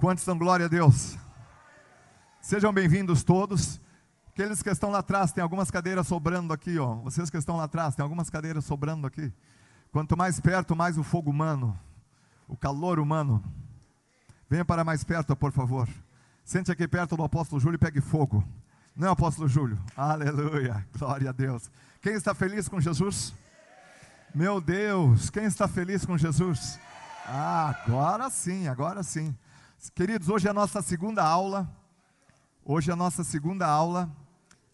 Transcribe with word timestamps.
Quantos 0.00 0.24
dão 0.24 0.38
glória 0.38 0.64
a 0.64 0.68
Deus? 0.68 1.18
Sejam 2.40 2.72
bem-vindos 2.72 3.22
todos. 3.22 3.78
Aqueles 4.28 4.62
que 4.62 4.70
estão 4.70 4.90
lá 4.90 5.00
atrás, 5.00 5.30
tem 5.30 5.42
algumas 5.42 5.70
cadeiras 5.70 6.06
sobrando 6.06 6.54
aqui, 6.54 6.78
ó. 6.78 6.94
Vocês 6.94 7.28
que 7.28 7.36
estão 7.36 7.58
lá 7.58 7.64
atrás, 7.64 7.94
tem 7.94 8.02
algumas 8.02 8.30
cadeiras 8.30 8.64
sobrando 8.64 9.06
aqui. 9.06 9.30
Quanto 9.92 10.16
mais 10.16 10.40
perto, 10.40 10.74
mais 10.74 10.96
o 10.96 11.02
fogo 11.02 11.30
humano, 11.30 11.78
o 12.48 12.56
calor 12.56 12.98
humano. 12.98 13.44
Venha 14.48 14.64
para 14.64 14.84
mais 14.84 15.04
perto, 15.04 15.36
por 15.36 15.52
favor. 15.52 15.86
Sente 16.46 16.72
aqui 16.72 16.88
perto 16.88 17.14
do 17.14 17.22
apóstolo 17.22 17.60
Júlio 17.60 17.76
e 17.76 17.78
pegue 17.78 18.00
fogo. 18.00 18.42
Não 18.96 19.08
é 19.08 19.10
apóstolo 19.10 19.48
Júlio? 19.48 19.78
Aleluia, 19.94 20.82
glória 20.98 21.28
a 21.28 21.32
Deus. 21.32 21.70
Quem 22.00 22.14
está 22.14 22.34
feliz 22.34 22.70
com 22.70 22.80
Jesus? 22.80 23.34
Meu 24.34 24.62
Deus, 24.62 25.28
quem 25.28 25.44
está 25.44 25.68
feliz 25.68 26.06
com 26.06 26.16
Jesus? 26.16 26.80
Ah, 27.26 27.76
agora 27.84 28.30
sim, 28.30 28.66
agora 28.66 29.02
sim. 29.02 29.36
Queridos, 29.88 30.28
hoje 30.28 30.46
é 30.46 30.50
a 30.50 30.54
nossa 30.54 30.82
segunda 30.82 31.24
aula. 31.24 31.66
Hoje 32.62 32.90
é 32.90 32.92
a 32.92 32.96
nossa 32.96 33.24
segunda 33.24 33.66
aula 33.66 34.14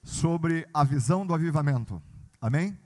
sobre 0.02 0.66
a 0.74 0.82
visão 0.82 1.24
do 1.24 1.32
avivamento. 1.32 2.02
Amém? 2.40 2.76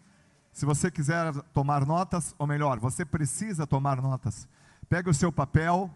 Se 0.52 0.66
você 0.66 0.91
quiser 0.91 1.33
tomar 1.55 1.87
notas, 1.87 2.34
ou 2.38 2.47
melhor, 2.47 2.78
você 2.78 3.06
precisa 3.06 3.66
tomar 3.66 4.02
notas. 4.02 4.47
Pegue 4.87 5.09
o 5.09 5.14
seu 5.14 5.33
papel, 5.33 5.91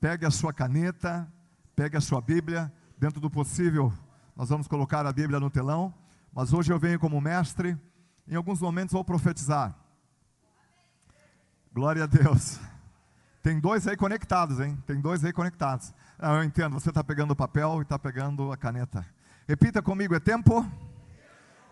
pegue 0.00 0.26
a 0.26 0.30
sua 0.32 0.52
caneta, 0.52 1.32
pegue 1.76 1.96
a 1.96 2.00
sua 2.00 2.20
Bíblia. 2.20 2.72
Dentro 2.98 3.20
do 3.20 3.30
possível, 3.30 3.92
nós 4.34 4.48
vamos 4.48 4.66
colocar 4.66 5.06
a 5.06 5.12
Bíblia 5.12 5.38
no 5.38 5.50
telão. 5.50 5.94
Mas 6.32 6.52
hoje 6.52 6.72
eu 6.72 6.80
venho 6.80 6.98
como 6.98 7.20
mestre. 7.20 7.78
Em 8.26 8.34
alguns 8.34 8.60
momentos 8.60 8.92
vou 8.92 9.04
profetizar. 9.04 9.72
Glória 11.72 12.02
a 12.02 12.06
Deus. 12.06 12.58
Tem 13.42 13.58
dois 13.58 13.86
aí 13.86 13.96
conectados, 13.96 14.60
hein? 14.60 14.76
Tem 14.86 15.00
dois 15.00 15.24
aí 15.24 15.32
conectados. 15.32 15.94
Ah, 16.18 16.34
eu 16.34 16.44
entendo, 16.44 16.74
você 16.74 16.90
está 16.90 17.02
pegando 17.02 17.30
o 17.30 17.36
papel 17.36 17.78
e 17.78 17.82
está 17.82 17.98
pegando 17.98 18.52
a 18.52 18.56
caneta. 18.56 19.06
Repita 19.48 19.80
comigo: 19.80 20.14
é 20.14 20.20
tempo 20.20 20.66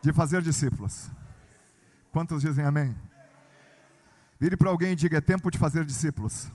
de 0.01 0.13
fazer 0.13 0.41
discípulos. 0.41 1.11
Quantos 2.11 2.41
dizem 2.41 2.65
amém? 2.65 2.97
Vire 4.41 4.57
para 4.57 4.71
alguém 4.71 4.93
e 4.93 4.97
diga: 4.97 5.19
é 5.19 5.21
tempo 5.21 5.51
de 5.51 5.59
fazer 5.59 5.85
discípulos. 5.85 6.51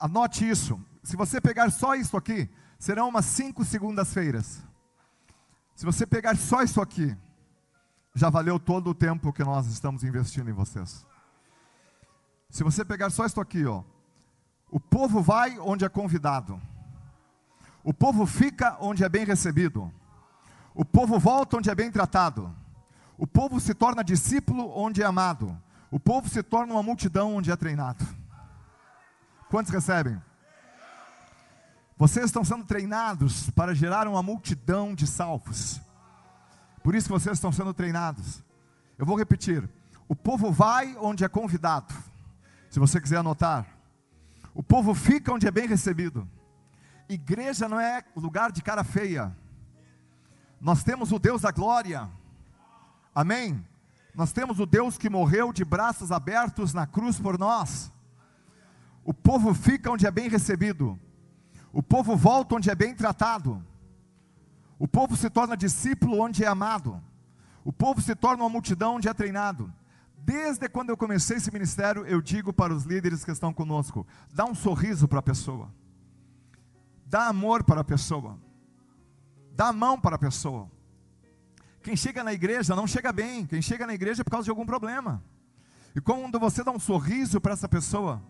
Anote 0.00 0.48
isso. 0.48 0.80
Se 1.02 1.16
você 1.16 1.40
pegar 1.40 1.70
só 1.70 1.94
isso 1.94 2.16
aqui, 2.16 2.48
serão 2.78 3.08
umas 3.08 3.26
cinco 3.26 3.64
segundas-feiras. 3.64 4.62
Se 5.74 5.84
você 5.84 6.06
pegar 6.06 6.36
só 6.36 6.62
isso 6.62 6.80
aqui, 6.80 7.16
já 8.14 8.30
valeu 8.30 8.58
todo 8.58 8.90
o 8.90 8.94
tempo 8.94 9.32
que 9.32 9.44
nós 9.44 9.66
estamos 9.66 10.02
investindo 10.02 10.48
em 10.48 10.52
vocês. 10.52 11.06
Se 12.50 12.64
você 12.64 12.84
pegar 12.84 13.10
só 13.10 13.26
isso 13.26 13.40
aqui, 13.40 13.66
ó, 13.66 13.82
o 14.70 14.80
povo 14.80 15.22
vai 15.22 15.58
onde 15.58 15.84
é 15.84 15.88
convidado, 15.88 16.60
o 17.84 17.92
povo 17.92 18.26
fica 18.26 18.76
onde 18.80 19.04
é 19.04 19.08
bem 19.08 19.24
recebido, 19.24 19.92
o 20.74 20.84
povo 20.84 21.18
volta 21.18 21.56
onde 21.58 21.70
é 21.70 21.74
bem 21.74 21.90
tratado, 21.90 22.54
o 23.16 23.26
povo 23.26 23.60
se 23.60 23.74
torna 23.74 24.02
discípulo 24.02 24.72
onde 24.74 25.02
é 25.02 25.06
amado, 25.06 25.56
o 25.90 26.00
povo 26.00 26.28
se 26.28 26.42
torna 26.42 26.72
uma 26.72 26.82
multidão 26.82 27.36
onde 27.36 27.50
é 27.50 27.56
treinado. 27.56 28.04
Quantos 29.50 29.72
recebem? 29.72 30.20
Vocês 31.96 32.26
estão 32.26 32.44
sendo 32.44 32.64
treinados 32.64 33.50
para 33.50 33.74
gerar 33.74 34.06
uma 34.06 34.22
multidão 34.22 34.94
de 34.94 35.06
salvos. 35.06 35.80
Por 36.82 36.94
isso 36.94 37.08
que 37.08 37.12
vocês 37.12 37.36
estão 37.36 37.50
sendo 37.50 37.74
treinados. 37.74 38.42
Eu 38.96 39.04
vou 39.04 39.16
repetir: 39.16 39.68
o 40.08 40.14
povo 40.14 40.52
vai 40.52 40.96
onde 41.00 41.24
é 41.24 41.28
convidado. 41.28 41.92
Se 42.70 42.78
você 42.78 43.00
quiser 43.00 43.18
anotar, 43.18 43.66
o 44.54 44.62
povo 44.62 44.94
fica 44.94 45.32
onde 45.32 45.46
é 45.46 45.50
bem 45.50 45.66
recebido. 45.66 46.28
Igreja 47.08 47.68
não 47.68 47.80
é 47.80 48.04
lugar 48.14 48.52
de 48.52 48.62
cara 48.62 48.84
feia. 48.84 49.34
Nós 50.60 50.82
temos 50.84 51.12
o 51.12 51.18
Deus 51.18 51.42
da 51.42 51.50
glória. 51.50 52.08
Amém? 53.14 53.64
Nós 54.14 54.32
temos 54.32 54.60
o 54.60 54.66
Deus 54.66 54.98
que 54.98 55.08
morreu 55.08 55.52
de 55.52 55.64
braços 55.64 56.10
abertos 56.10 56.74
na 56.74 56.86
cruz 56.86 57.18
por 57.18 57.38
nós. 57.38 57.92
O 59.04 59.14
povo 59.14 59.54
fica 59.54 59.90
onde 59.90 60.06
é 60.06 60.10
bem 60.10 60.28
recebido. 60.28 60.98
O 61.72 61.82
povo 61.82 62.16
volta 62.16 62.56
onde 62.56 62.68
é 62.68 62.74
bem 62.74 62.94
tratado. 62.94 63.64
O 64.78 64.86
povo 64.86 65.16
se 65.16 65.30
torna 65.30 65.56
discípulo 65.56 66.20
onde 66.20 66.44
é 66.44 66.46
amado. 66.46 67.02
O 67.64 67.72
povo 67.72 68.00
se 68.02 68.14
torna 68.14 68.42
uma 68.42 68.50
multidão 68.50 68.96
onde 68.96 69.08
é 69.08 69.14
treinado. 69.14 69.72
Desde 70.28 70.68
quando 70.68 70.90
eu 70.90 70.96
comecei 70.98 71.38
esse 71.38 71.50
ministério, 71.50 72.04
eu 72.04 72.20
digo 72.20 72.52
para 72.52 72.74
os 72.74 72.84
líderes 72.84 73.24
que 73.24 73.30
estão 73.30 73.50
conosco: 73.50 74.06
dá 74.30 74.44
um 74.44 74.54
sorriso 74.54 75.08
para 75.08 75.20
a 75.20 75.22
pessoa, 75.22 75.72
dá 77.06 77.28
amor 77.28 77.64
para 77.64 77.80
a 77.80 77.84
pessoa, 77.84 78.38
dá 79.52 79.68
a 79.68 79.72
mão 79.72 79.98
para 79.98 80.16
a 80.16 80.18
pessoa. 80.18 80.70
Quem 81.82 81.96
chega 81.96 82.22
na 82.22 82.34
igreja 82.34 82.76
não 82.76 82.86
chega 82.86 83.10
bem, 83.10 83.46
quem 83.46 83.62
chega 83.62 83.86
na 83.86 83.94
igreja 83.94 84.20
é 84.20 84.24
por 84.24 84.30
causa 84.30 84.44
de 84.44 84.50
algum 84.50 84.66
problema. 84.66 85.24
E 85.96 86.00
quando 86.02 86.38
você 86.38 86.62
dá 86.62 86.72
um 86.72 86.78
sorriso 86.78 87.40
para 87.40 87.54
essa 87.54 87.66
pessoa, 87.66 88.22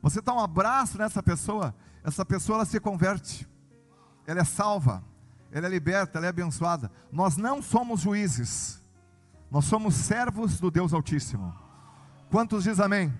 você 0.00 0.20
dá 0.20 0.32
um 0.32 0.38
abraço 0.38 0.98
nessa 0.98 1.20
pessoa, 1.20 1.74
essa 2.04 2.24
pessoa 2.24 2.58
ela 2.58 2.64
se 2.64 2.78
converte, 2.78 3.44
ela 4.24 4.38
é 4.38 4.44
salva 4.44 5.02
ela 5.52 5.66
é 5.66 5.70
liberta, 5.70 6.18
ela 6.18 6.26
é 6.26 6.28
abençoada. 6.28 6.90
Nós 7.10 7.36
não 7.36 7.60
somos 7.60 8.02
juízes, 8.02 8.79
nós 9.50 9.64
somos 9.64 9.96
servos 9.96 10.60
do 10.60 10.70
Deus 10.70 10.92
Altíssimo. 10.92 11.52
Quantos 12.30 12.62
diz 12.62 12.78
amém? 12.78 13.12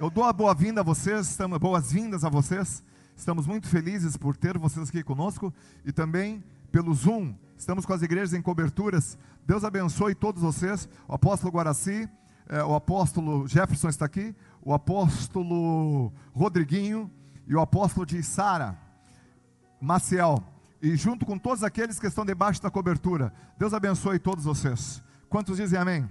Eu 0.00 0.10
dou 0.10 0.24
a 0.24 0.32
boa-vinda 0.32 0.80
a 0.80 0.84
vocês, 0.84 1.38
boas-vindas 1.60 2.24
a 2.24 2.28
vocês. 2.28 2.82
Estamos 3.16 3.46
muito 3.46 3.68
felizes 3.68 4.16
por 4.16 4.36
ter 4.36 4.58
vocês 4.58 4.88
aqui 4.88 5.04
conosco 5.04 5.54
e 5.84 5.92
também 5.92 6.42
pelo 6.72 6.92
Zoom. 6.92 7.34
Estamos 7.56 7.86
com 7.86 7.92
as 7.92 8.02
igrejas 8.02 8.34
em 8.34 8.42
coberturas. 8.42 9.16
Deus 9.46 9.62
abençoe 9.62 10.12
todos 10.12 10.42
vocês. 10.42 10.88
O 11.06 11.14
apóstolo 11.14 11.52
Guaraci, 11.52 12.08
eh, 12.48 12.64
o 12.64 12.74
apóstolo 12.74 13.46
Jefferson 13.46 13.90
está 13.90 14.06
aqui, 14.06 14.34
o 14.60 14.74
apóstolo 14.74 16.12
Rodriguinho 16.32 17.08
e 17.46 17.54
o 17.54 17.60
apóstolo 17.60 18.04
de 18.04 18.20
Sara, 18.24 18.76
Maciel 19.80 20.42
e 20.82 20.96
junto 20.96 21.24
com 21.24 21.38
todos 21.38 21.62
aqueles 21.62 22.00
que 22.00 22.08
estão 22.08 22.24
debaixo 22.24 22.60
da 22.60 22.72
cobertura. 22.72 23.32
Deus 23.56 23.72
abençoe 23.72 24.18
todos 24.18 24.44
vocês. 24.44 25.00
Quantos 25.32 25.56
dizem 25.56 25.78
amém? 25.78 26.10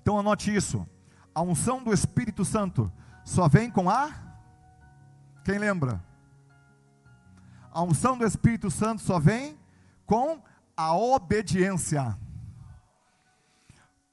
Então 0.00 0.18
anote 0.18 0.52
isso. 0.52 0.84
A 1.32 1.40
unção 1.40 1.80
do 1.80 1.92
Espírito 1.92 2.44
Santo 2.44 2.92
só 3.24 3.46
vem 3.46 3.70
com 3.70 3.88
a 3.88 4.12
Quem 5.44 5.58
lembra? 5.58 6.02
A 7.70 7.82
unção 7.84 8.18
do 8.18 8.26
Espírito 8.26 8.68
Santo 8.68 9.00
só 9.00 9.20
vem 9.20 9.56
com 10.04 10.42
a 10.76 10.92
obediência. 10.92 12.18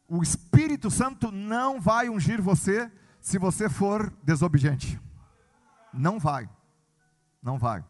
O 0.08 0.22
Espírito 0.22 0.92
Santo 0.92 1.32
não 1.32 1.82
vai 1.82 2.08
ungir 2.08 2.40
você 2.40 2.92
se 3.20 3.40
você 3.40 3.68
for 3.68 4.14
desobediente. 4.22 5.02
Não 5.92 6.20
vai. 6.20 6.48
Não 7.42 7.58
vai. 7.58 7.84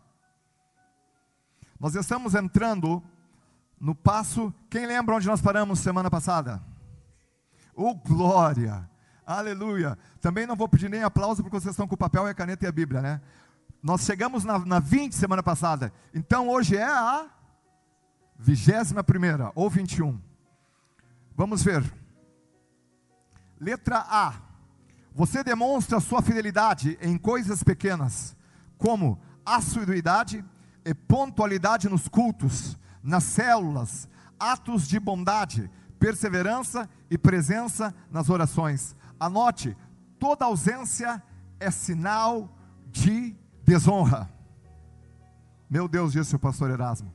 Nós 1.77 1.95
estamos 1.95 2.33
entrando 2.33 3.03
no 3.79 3.95
passo. 3.95 4.53
Quem 4.69 4.85
lembra 4.85 5.15
onde 5.15 5.27
nós 5.27 5.41
paramos 5.41 5.79
semana 5.79 6.09
passada? 6.09 6.61
Oh, 7.73 7.95
glória! 7.95 8.89
Aleluia! 9.25 9.97
Também 10.19 10.47
não 10.47 10.55
vou 10.55 10.67
pedir 10.67 10.89
nem 10.89 11.03
aplauso 11.03 11.43
porque 11.43 11.59
vocês 11.59 11.73
estão 11.73 11.87
com 11.87 11.95
o 11.95 11.97
papel 11.97 12.27
e 12.27 12.31
a 12.31 12.33
caneta 12.33 12.65
e 12.65 12.67
a 12.67 12.71
Bíblia, 12.71 13.01
né? 13.01 13.21
Nós 13.81 14.01
chegamos 14.01 14.43
na, 14.43 14.59
na 14.59 14.79
20 14.79 15.13
semana 15.13 15.41
passada. 15.41 15.93
Então 16.13 16.49
hoje 16.49 16.75
é 16.75 16.83
a 16.83 17.27
vigésima 18.37 19.03
primeira 19.03 19.51
ou 19.55 19.69
21. 19.69 20.19
Vamos 21.35 21.63
ver. 21.63 21.83
Letra 23.59 24.05
A. 24.09 24.33
Você 25.13 25.43
demonstra 25.43 25.99
sua 25.99 26.21
fidelidade 26.21 26.97
em 27.01 27.17
coisas 27.17 27.63
pequenas, 27.63 28.35
como 28.77 29.19
assiduidade, 29.45 30.43
e 30.85 30.93
pontualidade 30.93 31.89
nos 31.89 32.07
cultos, 32.07 32.77
nas 33.09 33.23
células, 33.23 34.07
atos 34.39 34.87
de 34.87 34.99
bondade, 34.99 35.69
perseverança 35.99 36.87
e 37.09 37.17
presença 37.17 37.93
nas 38.11 38.29
orações. 38.29 38.95
Anote, 39.19 39.75
toda 40.19 40.45
ausência 40.45 41.21
é 41.59 41.71
sinal 41.71 42.55
de 42.85 43.35
desonra. 43.65 44.29
Meu 45.69 45.87
Deus, 45.87 46.13
disse 46.13 46.35
o 46.35 46.39
pastor 46.39 46.69
Erasmo. 46.69 47.13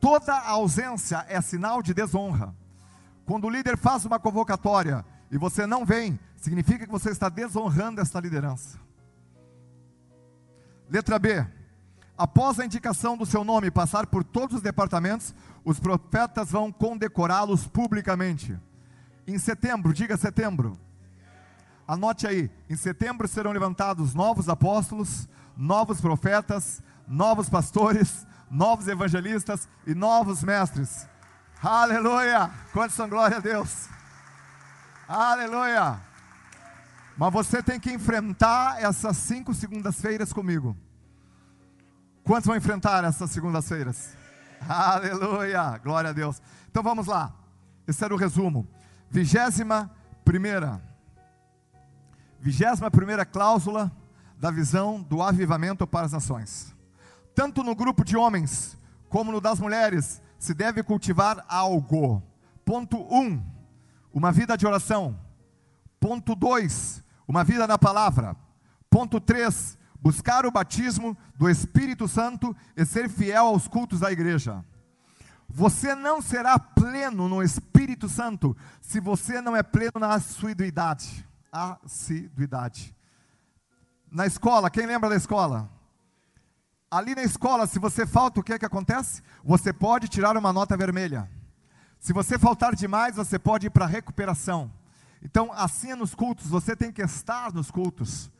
Toda 0.00 0.38
ausência 0.38 1.24
é 1.28 1.40
sinal 1.40 1.82
de 1.82 1.94
desonra. 1.94 2.54
Quando 3.26 3.46
o 3.46 3.50
líder 3.50 3.76
faz 3.76 4.04
uma 4.04 4.18
convocatória 4.18 5.04
e 5.30 5.38
você 5.38 5.66
não 5.66 5.84
vem, 5.84 6.18
significa 6.36 6.84
que 6.84 6.92
você 6.92 7.10
está 7.10 7.28
desonrando 7.28 8.00
esta 8.00 8.20
liderança. 8.20 8.78
Letra 10.90 11.18
B 11.18 11.46
Após 12.16 12.60
a 12.60 12.64
indicação 12.64 13.16
do 13.16 13.26
seu 13.26 13.42
nome 13.42 13.70
passar 13.70 14.06
por 14.06 14.22
todos 14.22 14.56
os 14.56 14.62
departamentos, 14.62 15.34
os 15.64 15.80
profetas 15.80 16.50
vão 16.50 16.70
condecorá-los 16.70 17.66
publicamente. 17.66 18.56
Em 19.26 19.38
setembro, 19.38 19.92
diga 19.92 20.16
setembro, 20.16 20.78
Anote 21.86 22.26
aí: 22.26 22.50
em 22.68 22.76
setembro 22.76 23.28
serão 23.28 23.52
levantados 23.52 24.14
novos 24.14 24.48
apóstolos, 24.48 25.28
novos 25.56 26.00
profetas, 26.00 26.82
novos 27.06 27.48
pastores, 27.48 28.26
novos 28.50 28.88
evangelistas 28.88 29.68
e 29.86 29.94
novos 29.94 30.42
mestres. 30.42 31.06
Aleluia! 31.62 32.50
Quantos 32.72 32.96
são 32.96 33.08
glória 33.08 33.36
a 33.36 33.40
Deus? 33.40 33.88
Aleluia! 35.06 36.00
Mas 37.16 37.32
você 37.32 37.62
tem 37.62 37.78
que 37.78 37.92
enfrentar 37.92 38.82
essas 38.82 39.16
cinco 39.18 39.54
segundas-feiras 39.54 40.32
comigo. 40.32 40.76
Quantos 42.24 42.46
vão 42.46 42.56
enfrentar 42.56 43.04
essas 43.04 43.30
segundas-feiras? 43.30 44.16
Aleluia! 44.66 45.78
Glória 45.78 46.10
a 46.10 46.12
Deus. 46.12 46.40
Então 46.70 46.82
vamos 46.82 47.06
lá. 47.06 47.32
Esse 47.86 48.04
era 48.04 48.14
o 48.14 48.16
resumo. 48.16 48.66
Vigésima 49.10 49.90
primeira. 50.24 50.82
Vigésima 52.40 52.90
primeira 52.90 53.24
cláusula 53.24 53.92
da 54.38 54.50
visão 54.50 55.00
do 55.02 55.22
avivamento 55.22 55.86
para 55.86 56.06
as 56.06 56.12
nações. 56.12 56.74
Tanto 57.34 57.62
no 57.62 57.76
grupo 57.76 58.04
de 58.04 58.16
homens 58.16 58.76
como 59.08 59.30
no 59.30 59.40
das 59.40 59.60
mulheres 59.60 60.20
se 60.38 60.54
deve 60.54 60.82
cultivar 60.82 61.44
algo. 61.48 62.22
Ponto 62.64 62.96
1. 63.12 63.20
Um, 63.20 63.44
uma 64.12 64.32
vida 64.32 64.56
de 64.56 64.66
oração. 64.66 65.18
Ponto 66.00 66.34
2 66.34 67.04
uma 67.26 67.42
vida 67.42 67.66
na 67.66 67.78
palavra. 67.78 68.36
Ponto 68.88 69.20
3, 69.20 69.76
buscar 70.04 70.44
o 70.44 70.50
batismo 70.50 71.16
do 71.34 71.48
Espírito 71.48 72.06
Santo 72.06 72.54
e 72.76 72.84
ser 72.84 73.08
fiel 73.08 73.46
aos 73.46 73.66
cultos 73.66 74.00
da 74.00 74.12
igreja. 74.12 74.62
Você 75.48 75.94
não 75.94 76.20
será 76.20 76.58
pleno 76.58 77.26
no 77.26 77.42
Espírito 77.42 78.06
Santo 78.06 78.54
se 78.82 79.00
você 79.00 79.40
não 79.40 79.56
é 79.56 79.62
pleno 79.62 79.92
na 79.98 80.12
assiduidade. 80.12 81.26
Assiduidade. 81.50 82.94
Na 84.10 84.26
escola, 84.26 84.68
quem 84.68 84.84
lembra 84.84 85.08
da 85.08 85.16
escola? 85.16 85.70
Ali 86.90 87.14
na 87.14 87.22
escola, 87.22 87.66
se 87.66 87.78
você 87.78 88.06
falta, 88.06 88.40
o 88.40 88.42
que 88.42 88.52
é 88.52 88.58
que 88.58 88.66
acontece? 88.66 89.22
Você 89.42 89.72
pode 89.72 90.06
tirar 90.06 90.36
uma 90.36 90.52
nota 90.52 90.76
vermelha. 90.76 91.30
Se 91.98 92.12
você 92.12 92.38
faltar 92.38 92.74
demais, 92.74 93.16
você 93.16 93.38
pode 93.38 93.68
ir 93.68 93.70
para 93.70 93.86
recuperação. 93.86 94.70
Então, 95.22 95.50
assim 95.54 95.92
é 95.92 95.96
nos 95.96 96.14
cultos, 96.14 96.46
você 96.46 96.76
tem 96.76 96.92
que 96.92 97.00
estar 97.00 97.54
nos 97.54 97.70
cultos, 97.70 98.30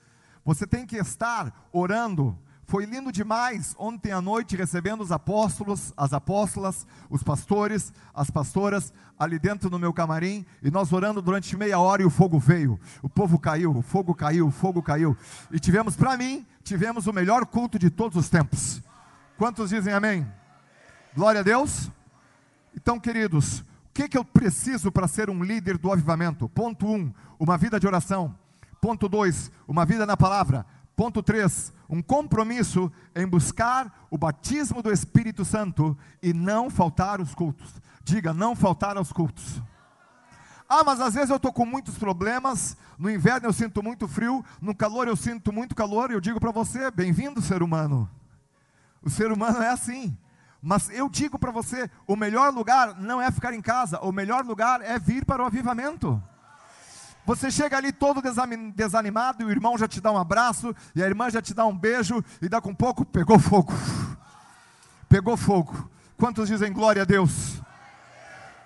você 0.44 0.67
tem 0.67 0.87
que 0.87 0.96
estar 0.96 1.69
orando. 1.73 2.38
Foi 2.67 2.87
lindo 2.87 3.12
demais 3.12 3.75
ontem 3.79 4.11
à 4.11 4.20
noite 4.20 4.56
recebendo 4.56 5.02
os 5.02 5.12
apóstolos, 5.12 5.93
as 5.96 6.12
apóstolas, 6.12 6.87
os 7.11 7.23
pastores, 7.23 7.93
as 8.14 8.31
pastoras 8.31 8.93
ali 9.19 9.38
dentro 9.38 9.69
no 9.69 9.79
meu 9.79 9.93
camarim 9.93 10.46
e 10.62 10.70
nós 10.70 10.93
orando 10.93 11.20
durante 11.20 11.56
meia 11.56 11.79
hora 11.79 12.02
e 12.02 12.06
o 12.06 12.11
fogo 12.11 12.38
veio. 12.38 12.81
O 13.02 13.08
povo 13.08 13.38
caiu, 13.38 13.76
o 13.76 13.82
fogo 13.82 14.14
caiu, 14.14 14.46
o 14.46 14.50
fogo 14.50 14.82
caiu. 14.82 15.17
E 15.50 15.61
tivemos, 15.61 15.94
para 15.94 16.17
mim, 16.17 16.46
tivemos 16.62 17.06
o 17.06 17.12
melhor 17.12 17.44
culto 17.44 17.79
de 17.79 17.91
todos 17.91 18.17
os 18.17 18.31
tempos. 18.31 18.82
Quantos 19.37 19.70
dizem 19.70 19.93
amém? 19.93 20.26
Glória 21.14 21.41
a 21.41 21.44
Deus. 21.44 21.91
Então, 22.75 22.99
queridos, 22.99 23.62
que, 23.94 24.08
que 24.08 24.19
eu 24.19 24.25
preciso 24.25 24.91
para 24.91 25.06
ser 25.06 25.31
um 25.31 25.43
líder 25.44 25.79
do 25.79 25.91
avivamento? 25.91 26.49
Ponto 26.49 26.85
1, 26.85 26.93
um, 26.93 27.14
uma 27.38 27.56
vida 27.56 27.79
de 27.79 27.87
oração. 27.87 28.37
Ponto 28.84 29.08
2, 29.08 29.50
uma 29.66 29.86
vida 29.86 30.04
na 30.04 30.14
palavra. 30.14 30.66
Ponto 30.94 31.22
3, 31.22 31.72
um 31.88 32.02
compromisso 32.02 32.92
em 33.16 33.26
buscar 33.26 34.06
o 34.10 34.19
batismo 34.19 34.82
do 34.82 34.92
Espírito 34.92 35.42
Santo 35.42 35.96
e 36.22 36.34
não 36.34 36.69
faltar 36.69 37.19
os 37.19 37.34
cultos. 37.34 37.81
Diga, 38.02 38.34
não 38.34 38.54
faltar 38.54 38.98
aos 38.98 39.10
cultos. 39.10 39.62
Ah, 40.69 40.84
mas 40.84 41.00
às 41.00 41.14
vezes 41.14 41.31
eu 41.31 41.36
estou 41.36 41.50
com 41.50 41.64
muitos 41.64 41.96
problemas. 41.96 42.76
No 42.98 43.10
inverno 43.10 43.48
eu 43.48 43.54
sinto 43.54 43.82
muito 43.82 44.06
frio, 44.06 44.44
no 44.60 44.75
calor 44.75 45.08
eu 45.08 45.16
sinto 45.16 45.50
muito 45.50 45.75
calor. 45.75 46.10
E 46.10 46.12
eu 46.12 46.20
digo 46.20 46.38
para 46.38 46.52
você: 46.52 46.90
bem-vindo, 46.90 47.40
ser 47.40 47.62
humano. 47.62 48.06
O 49.00 49.08
ser 49.08 49.32
humano 49.32 49.62
é 49.62 49.70
assim. 49.70 50.14
Mas 50.60 50.90
eu 50.90 51.08
digo 51.08 51.38
para 51.38 51.50
você: 51.50 51.90
o 52.06 52.16
melhor 52.16 52.52
lugar 52.52 53.00
não 53.00 53.19
é 53.19 53.31
ficar 53.31 53.54
em 53.54 53.62
casa, 53.62 53.98
o 54.00 54.12
melhor 54.12 54.44
lugar 54.44 54.82
é 54.82 54.98
vir 54.98 55.25
para 55.25 55.42
o 55.42 55.46
avivamento. 55.46 56.22
Você 57.26 57.50
chega 57.50 57.76
ali 57.76 57.90
todo 57.90 58.20
desanimado 58.74 59.42
e 59.42 59.46
o 59.46 59.50
irmão 59.50 59.78
já 59.78 59.88
te 59.88 60.00
dá 60.00 60.12
um 60.12 60.18
abraço, 60.18 60.74
e 60.94 61.02
a 61.02 61.06
irmã 61.06 61.30
já 61.30 61.40
te 61.40 61.54
dá 61.54 61.64
um 61.64 61.76
beijo, 61.76 62.22
e 62.42 62.48
dá 62.48 62.60
com 62.60 62.74
pouco, 62.74 63.04
pegou 63.04 63.38
fogo. 63.38 63.72
Pegou 65.08 65.36
fogo. 65.36 65.90
Quantos 66.16 66.48
dizem 66.48 66.72
glória 66.72 67.02
a 67.02 67.04
Deus? 67.04 67.62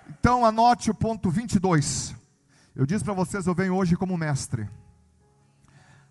Então 0.09 0.45
anote 0.45 0.91
o 0.91 0.93
ponto 0.93 1.29
22. 1.29 2.15
Eu 2.75 2.85
disse 2.85 3.03
para 3.03 3.13
vocês, 3.13 3.47
eu 3.47 3.55
venho 3.55 3.75
hoje 3.75 3.95
como 3.95 4.17
mestre. 4.17 4.69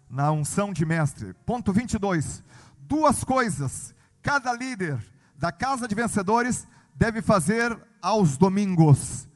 Na 0.08 0.30
unção 0.30 0.72
de 0.72 0.86
mestre. 0.86 1.34
Ponto 1.44 1.72
22. 1.72 2.42
Duas 2.78 3.24
coisas 3.24 3.94
cada 4.22 4.52
líder 4.52 4.98
da 5.36 5.52
casa 5.52 5.86
de 5.86 5.94
vencedores 5.94 6.66
deve 6.94 7.22
fazer 7.22 7.78
aos 8.00 8.36
domingos. 8.36 9.28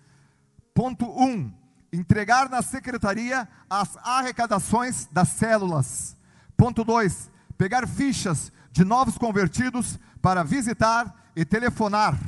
Ponto 0.74 1.06
1. 1.06 1.24
Um, 1.24 1.61
entregar 1.92 2.48
na 2.48 2.62
secretaria 2.62 3.48
as 3.68 3.96
arrecadações 3.98 5.06
das 5.12 5.28
células. 5.28 6.16
Ponto 6.56 6.84
2. 6.84 7.30
Pegar 7.58 7.86
fichas 7.86 8.50
de 8.70 8.84
novos 8.84 9.18
convertidos 9.18 9.98
para 10.20 10.42
visitar 10.42 11.14
e 11.36 11.44
telefonar. 11.44 12.18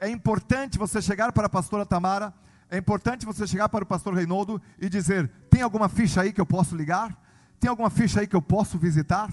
É 0.00 0.08
importante 0.08 0.78
você 0.78 1.02
chegar 1.02 1.32
para 1.32 1.46
a 1.46 1.50
pastora 1.50 1.84
Tamara, 1.84 2.32
é 2.70 2.78
importante 2.78 3.26
você 3.26 3.46
chegar 3.46 3.68
para 3.68 3.82
o 3.84 3.86
pastor 3.86 4.14
Reinaldo 4.14 4.62
e 4.78 4.88
dizer: 4.88 5.28
tem 5.50 5.60
alguma 5.60 5.88
ficha 5.88 6.22
aí 6.22 6.32
que 6.32 6.40
eu 6.40 6.46
posso 6.46 6.76
ligar? 6.76 7.16
Tem 7.58 7.68
alguma 7.68 7.90
ficha 7.90 8.20
aí 8.20 8.26
que 8.26 8.36
eu 8.36 8.40
posso 8.40 8.78
visitar? 8.78 9.28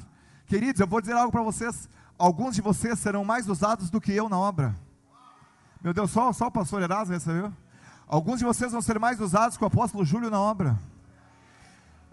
Queridos, 0.48 0.82
eu 0.82 0.88
vou 0.88 1.00
dizer 1.00 1.14
algo 1.14 1.32
para 1.32 1.44
vocês 1.44 1.88
alguns 2.18 2.56
de 2.56 2.62
vocês 2.62 2.98
serão 3.00 3.24
mais 3.24 3.48
usados 3.48 3.90
do 3.90 4.02
que 4.02 4.12
eu 4.12 4.28
na 4.28 4.38
obra. 4.38 4.76
Meu 5.82 5.94
Deus, 5.94 6.10
só, 6.10 6.34
só 6.34 6.48
o 6.48 6.52
pastor 6.52 6.82
Erasmo 6.82 7.14
recebeu? 7.14 7.54
Alguns 8.08 8.40
de 8.40 8.46
vocês 8.46 8.72
vão 8.72 8.82
ser 8.82 8.98
mais 9.00 9.20
usados 9.20 9.58
que 9.58 9.64
o 9.64 9.68
apóstolo 9.68 10.06
Júlio 10.06 10.30
na 10.30 10.40
obra. 10.40 10.80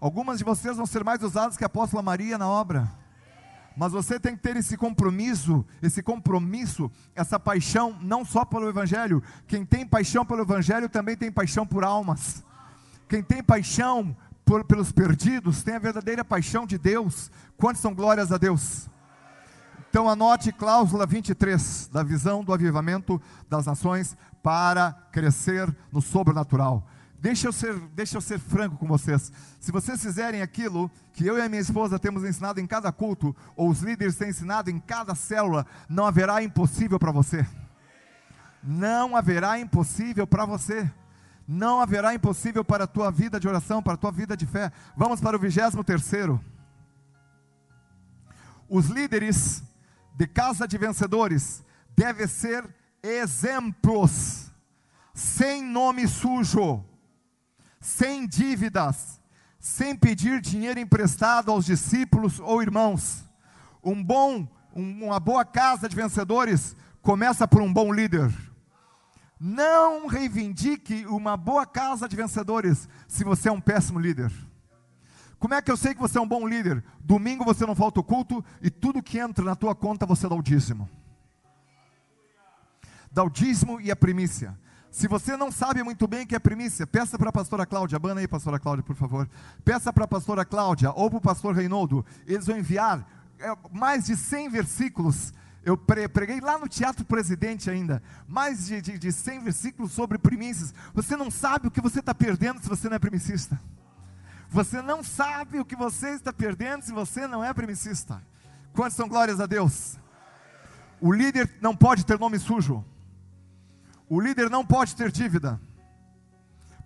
Algumas 0.01 0.39
de 0.39 0.45
vocês 0.45 0.77
vão 0.77 0.87
ser 0.87 1.05
mais 1.05 1.23
usados 1.23 1.57
que 1.57 1.63
a 1.63 1.67
apóstola 1.67 2.03
Maria 2.03 2.37
na 2.37 2.49
obra. 2.49 2.91
Mas 3.77 3.93
você 3.93 4.19
tem 4.19 4.37
que 4.37 4.43
ter 4.43 4.57
esse 4.57 4.77
compromisso, 4.77 5.65
esse 5.81 6.03
compromisso, 6.03 6.91
essa 7.15 7.39
paixão, 7.39 7.97
não 8.01 8.25
só 8.25 8.45
pelo 8.45 8.69
Evangelho. 8.69 9.23
Quem 9.47 9.65
tem 9.65 9.87
paixão 9.87 10.27
pelo 10.27 10.43
Evangelho 10.43 10.89
também 10.89 11.17
tem 11.17 11.31
paixão 11.31 11.67
por 11.67 11.85
almas. 11.85 12.43
Quem 13.09 13.23
tem 13.23 13.43
paixão 13.43 14.17
por, 14.45 14.65
pelos 14.65 14.91
perdidos 14.91 15.63
tem 15.63 15.75
a 15.75 15.79
verdadeira 15.79 16.25
paixão 16.25 16.67
de 16.67 16.77
Deus. 16.77 17.31
Quantos 17.57 17.81
são 17.81 17.95
glórias 17.95 18.33
a 18.33 18.37
Deus? 18.37 18.89
Então 19.95 20.09
anote 20.09 20.51
cláusula 20.51 21.07
23 21.07 21.89
da 21.93 22.03
visão 22.03 22.43
do 22.43 22.53
avivamento 22.53 23.23
das 23.49 23.65
nações 23.65 24.17
para 24.43 24.93
crescer 25.13 25.73
no 25.93 26.03
sobrenatural. 26.03 26.85
Deixa 27.21 27.47
eu 27.47 27.53
ser, 27.53 27.79
deixa 27.95 28.17
eu 28.17 28.21
ser 28.21 28.41
franco 28.41 28.77
com 28.77 28.89
vocês. 28.89 29.31
Se 29.61 29.71
vocês 29.71 30.03
fizerem 30.03 30.43
aquilo 30.43 30.91
que 31.13 31.25
eu 31.25 31.39
e 31.39 31.41
a 31.41 31.49
minha 31.49 31.61
esposa 31.61 31.97
temos 31.97 32.25
ensinado 32.25 32.59
em 32.59 32.67
cada 32.67 32.91
culto, 32.91 33.37
ou 33.55 33.71
os 33.71 33.83
líderes 33.83 34.17
têm 34.17 34.31
ensinado 34.31 34.69
em 34.69 34.81
cada 34.81 35.15
célula, 35.15 35.65
não 35.89 36.07
haverá 36.07 36.43
impossível 36.43 36.99
para 36.99 37.13
você. 37.13 37.47
Não 38.65 39.15
haverá 39.15 39.61
impossível 39.61 40.27
para 40.27 40.45
você. 40.45 40.91
Não 41.47 41.81
haverá 41.81 42.13
impossível 42.13 42.65
para 42.65 42.83
a 42.83 42.89
tua 42.89 43.13
vida 43.13 43.39
de 43.39 43.47
oração, 43.47 43.81
para 43.81 43.95
a 43.95 43.97
tua 43.97 44.11
vida 44.11 44.37
de 44.37 44.45
fé. 44.45 44.73
Vamos 44.97 45.21
para 45.21 45.37
o 45.37 45.41
vigésimo 45.41 45.85
terceiro. 45.85 46.41
Os 48.69 48.87
líderes 48.87 49.63
de 50.15 50.27
casa 50.27 50.67
de 50.67 50.79
vencedores 50.79 51.65
deve 51.97 52.27
ser 52.27 52.65
exemplos, 53.03 54.51
sem 55.13 55.63
nome 55.63 56.09
sujo, 56.09 56.85
sem 57.81 58.27
dívidas, 58.27 59.21
sem 59.59 59.97
pedir 59.97 60.41
dinheiro 60.41 60.81
emprestado 60.81 61.51
aos 61.51 61.65
discípulos 61.65 62.41
ou 62.41 62.63
irmãos. 62.63 63.25
Um 63.83 64.03
bom, 64.03 64.49
uma 64.75 65.21
boa 65.21 65.45
casa 65.45 65.89
de 65.89 65.97
vencedores 65.97 66.77
começa 67.03 67.47
por 67.47 67.61
um 67.61 67.73
bom 67.73 67.93
líder. 67.93 68.33
Não 69.39 70.07
reivindique 70.07 71.05
uma 71.07 71.37
boa 71.37 71.67
casa 71.67 72.09
de 72.09 72.17
vencedores 72.17 72.89
se 73.07 73.25
você 73.25 73.49
é 73.49 73.53
um 73.53 73.61
péssimo 73.61 73.99
líder. 73.99 74.33
Como 75.45 75.53
é 75.53 75.61
que 75.61 75.71
eu 75.71 75.77
sei 75.77 75.93
que 75.93 76.01
você 76.01 76.17
é 76.17 76.21
um 76.23 76.27
bom 76.27 76.49
líder? 76.49 76.83
Domingo 77.01 77.45
você 77.45 77.67
não 77.67 77.75
falta 77.75 78.01
o 78.01 78.03
culto 78.03 78.43
e 78.63 78.71
tudo 78.71 79.03
que 79.03 79.19
entra 79.19 79.45
na 79.45 79.55
tua 79.55 79.75
conta 79.75 80.07
você 80.07 80.27
dá 80.27 80.35
o 80.35 80.41
dízimo. 80.41 80.89
Dá 83.13 83.23
o 83.23 83.29
dízimo 83.29 83.79
e 83.79 83.91
a 83.91 83.95
primícia. 83.95 84.59
Se 84.91 85.07
você 85.07 85.37
não 85.37 85.53
sabe 85.53 85.83
muito 85.83 86.09
bem 86.09 86.25
o 86.25 86.27
que 86.27 86.35
é 86.35 86.39
primícia, 86.39 86.87
peça 86.87 87.19
para 87.19 87.29
a 87.29 87.33
pastora 87.33 87.67
Cláudia, 87.67 87.97
abana 87.97 88.23
aí, 88.23 88.27
pastora 88.27 88.59
Cláudia, 88.59 88.83
por 88.83 88.97
favor. 88.97 89.29
Peça 89.63 89.93
para 89.93 90.05
a 90.05 90.09
pastora 90.09 90.47
Cláudia 90.47 90.91
ou 90.93 91.11
para 91.11 91.19
o 91.19 91.21
pastor 91.21 91.55
Reinaldo, 91.55 92.07
eles 92.27 92.47
vão 92.47 92.57
enviar 92.57 93.07
é, 93.39 93.55
mais 93.71 94.07
de 94.07 94.17
100 94.17 94.49
versículos. 94.49 95.35
Eu 95.63 95.77
preguei 95.77 96.41
lá 96.41 96.57
no 96.57 96.67
Teatro 96.67 97.05
Presidente 97.05 97.69
ainda, 97.69 98.03
mais 98.27 98.65
de, 98.65 98.81
de, 98.81 98.99
de 98.99 99.13
100 99.13 99.41
versículos 99.41 99.93
sobre 99.93 100.17
primícias. 100.17 100.73
Você 100.95 101.15
não 101.19 101.31
sabe 101.31 101.69
o 101.69 101.71
que 101.71 101.83
você 101.83 102.01
está 102.01 102.15
perdendo 102.15 102.63
se 102.63 102.69
você 102.71 102.89
não 102.89 102.97
é 102.97 102.99
primicista. 102.99 103.61
Você 104.55 104.81
não 104.81 105.03
sabe 105.03 105.59
o 105.59 105.65
que 105.65 105.75
você 105.75 106.11
está 106.11 106.33
perdendo 106.33 106.83
se 106.83 106.93
você 106.93 107.27
não 107.27 107.43
é 107.43 107.53
primicista. 107.53 108.23
Quantas 108.73 108.95
são 108.95 109.09
glórias 109.09 109.41
a 109.41 109.47
Deus? 109.47 109.99
O 111.01 111.13
líder 111.13 111.51
não 111.61 111.75
pode 111.75 112.07
ter 112.07 112.21
nome 112.21 112.39
sujo. 112.39 112.85
O 114.09 114.21
líder 114.21 114.49
não 114.49 114.65
pode 114.65 114.95
ter 114.95 115.11
dívida. 115.11 115.61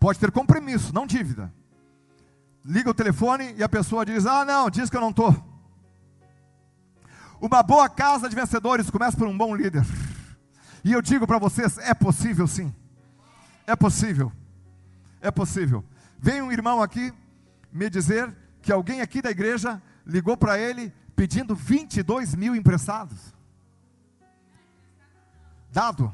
Pode 0.00 0.18
ter 0.18 0.32
compromisso, 0.32 0.94
não 0.94 1.06
dívida. 1.06 1.52
Liga 2.64 2.88
o 2.88 2.94
telefone 2.94 3.52
e 3.52 3.62
a 3.62 3.68
pessoa 3.68 4.06
diz: 4.06 4.24
Ah, 4.24 4.46
não, 4.46 4.70
diz 4.70 4.88
que 4.88 4.96
eu 4.96 5.02
não 5.02 5.10
estou. 5.10 5.36
Uma 7.38 7.62
boa 7.62 7.86
casa 7.86 8.30
de 8.30 8.34
vencedores 8.34 8.88
começa 8.88 9.14
por 9.14 9.28
um 9.28 9.36
bom 9.36 9.54
líder. 9.54 9.84
E 10.82 10.90
eu 10.90 11.02
digo 11.02 11.26
para 11.26 11.38
vocês: 11.38 11.76
é 11.76 11.92
possível 11.92 12.46
sim. 12.46 12.74
É 13.66 13.76
possível. 13.76 14.32
É 15.20 15.30
possível. 15.30 15.84
Vem 16.18 16.40
um 16.40 16.50
irmão 16.50 16.80
aqui 16.80 17.12
me 17.72 17.88
dizer 17.90 18.34
que 18.62 18.72
alguém 18.72 19.00
aqui 19.00 19.20
da 19.22 19.30
igreja 19.30 19.82
ligou 20.06 20.36
para 20.36 20.58
ele 20.58 20.92
pedindo 21.14 21.54
22 21.54 22.34
mil 22.34 22.54
emprestados. 22.54 23.34
Dado. 25.70 26.12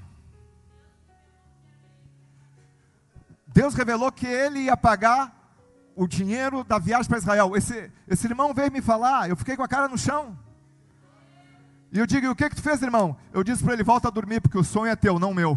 Deus 3.47 3.75
revelou 3.75 4.11
que 4.11 4.27
ele 4.27 4.61
ia 4.61 4.77
pagar 4.77 5.33
o 5.95 6.09
dinheiro 6.09 6.65
da 6.65 6.79
viagem 6.79 7.09
para 7.09 7.19
Israel. 7.19 7.57
Esse, 7.57 7.91
esse 8.09 8.27
irmão 8.27 8.53
veio 8.53 8.73
me 8.73 8.83
falar, 8.83 9.29
eu 9.29 9.37
fiquei 9.37 9.57
com 9.57 9.63
a 9.63 9.69
cara 9.69 9.89
no 9.89 9.97
chão. 9.97 10.37
E 11.93 11.99
eu 11.99 12.07
digo: 12.07 12.29
o 12.29 12.35
que 12.35 12.51
que 12.51 12.57
tu 12.57 12.63
fez, 12.63 12.83
irmão? 12.83 13.17
Eu 13.33 13.45
disse 13.45 13.63
para 13.63 13.73
ele: 13.73 13.85
volta 13.85 14.09
a 14.09 14.11
dormir, 14.11 14.41
porque 14.41 14.59
o 14.59 14.65
sonho 14.65 14.91
é 14.91 14.97
teu, 14.97 15.19
não 15.19 15.33
meu. 15.33 15.57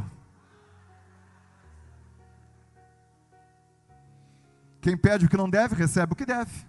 Quem 4.87 4.95
pede 4.95 5.25
o 5.25 5.29
que 5.29 5.35
não 5.35 5.49
deve, 5.49 5.75
recebe 5.75 6.13
o 6.13 6.15
que 6.15 6.25
deve. 6.25 6.65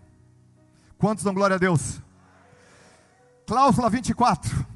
Quantos 0.98 1.22
dão 1.22 1.32
glória 1.32 1.54
a 1.54 1.58
Deus? 1.58 2.02
Cláusula 3.46 3.88
24. 3.88 4.66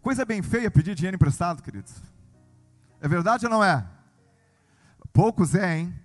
Coisa 0.00 0.24
bem 0.24 0.42
feia 0.42 0.70
pedir 0.70 0.94
dinheiro 0.94 1.16
emprestado, 1.16 1.60
queridos. 1.60 1.92
É 3.00 3.08
verdade 3.08 3.46
ou 3.46 3.50
não 3.50 3.64
é? 3.64 3.84
Poucos 5.12 5.56
é, 5.56 5.78
hein? 5.78 6.00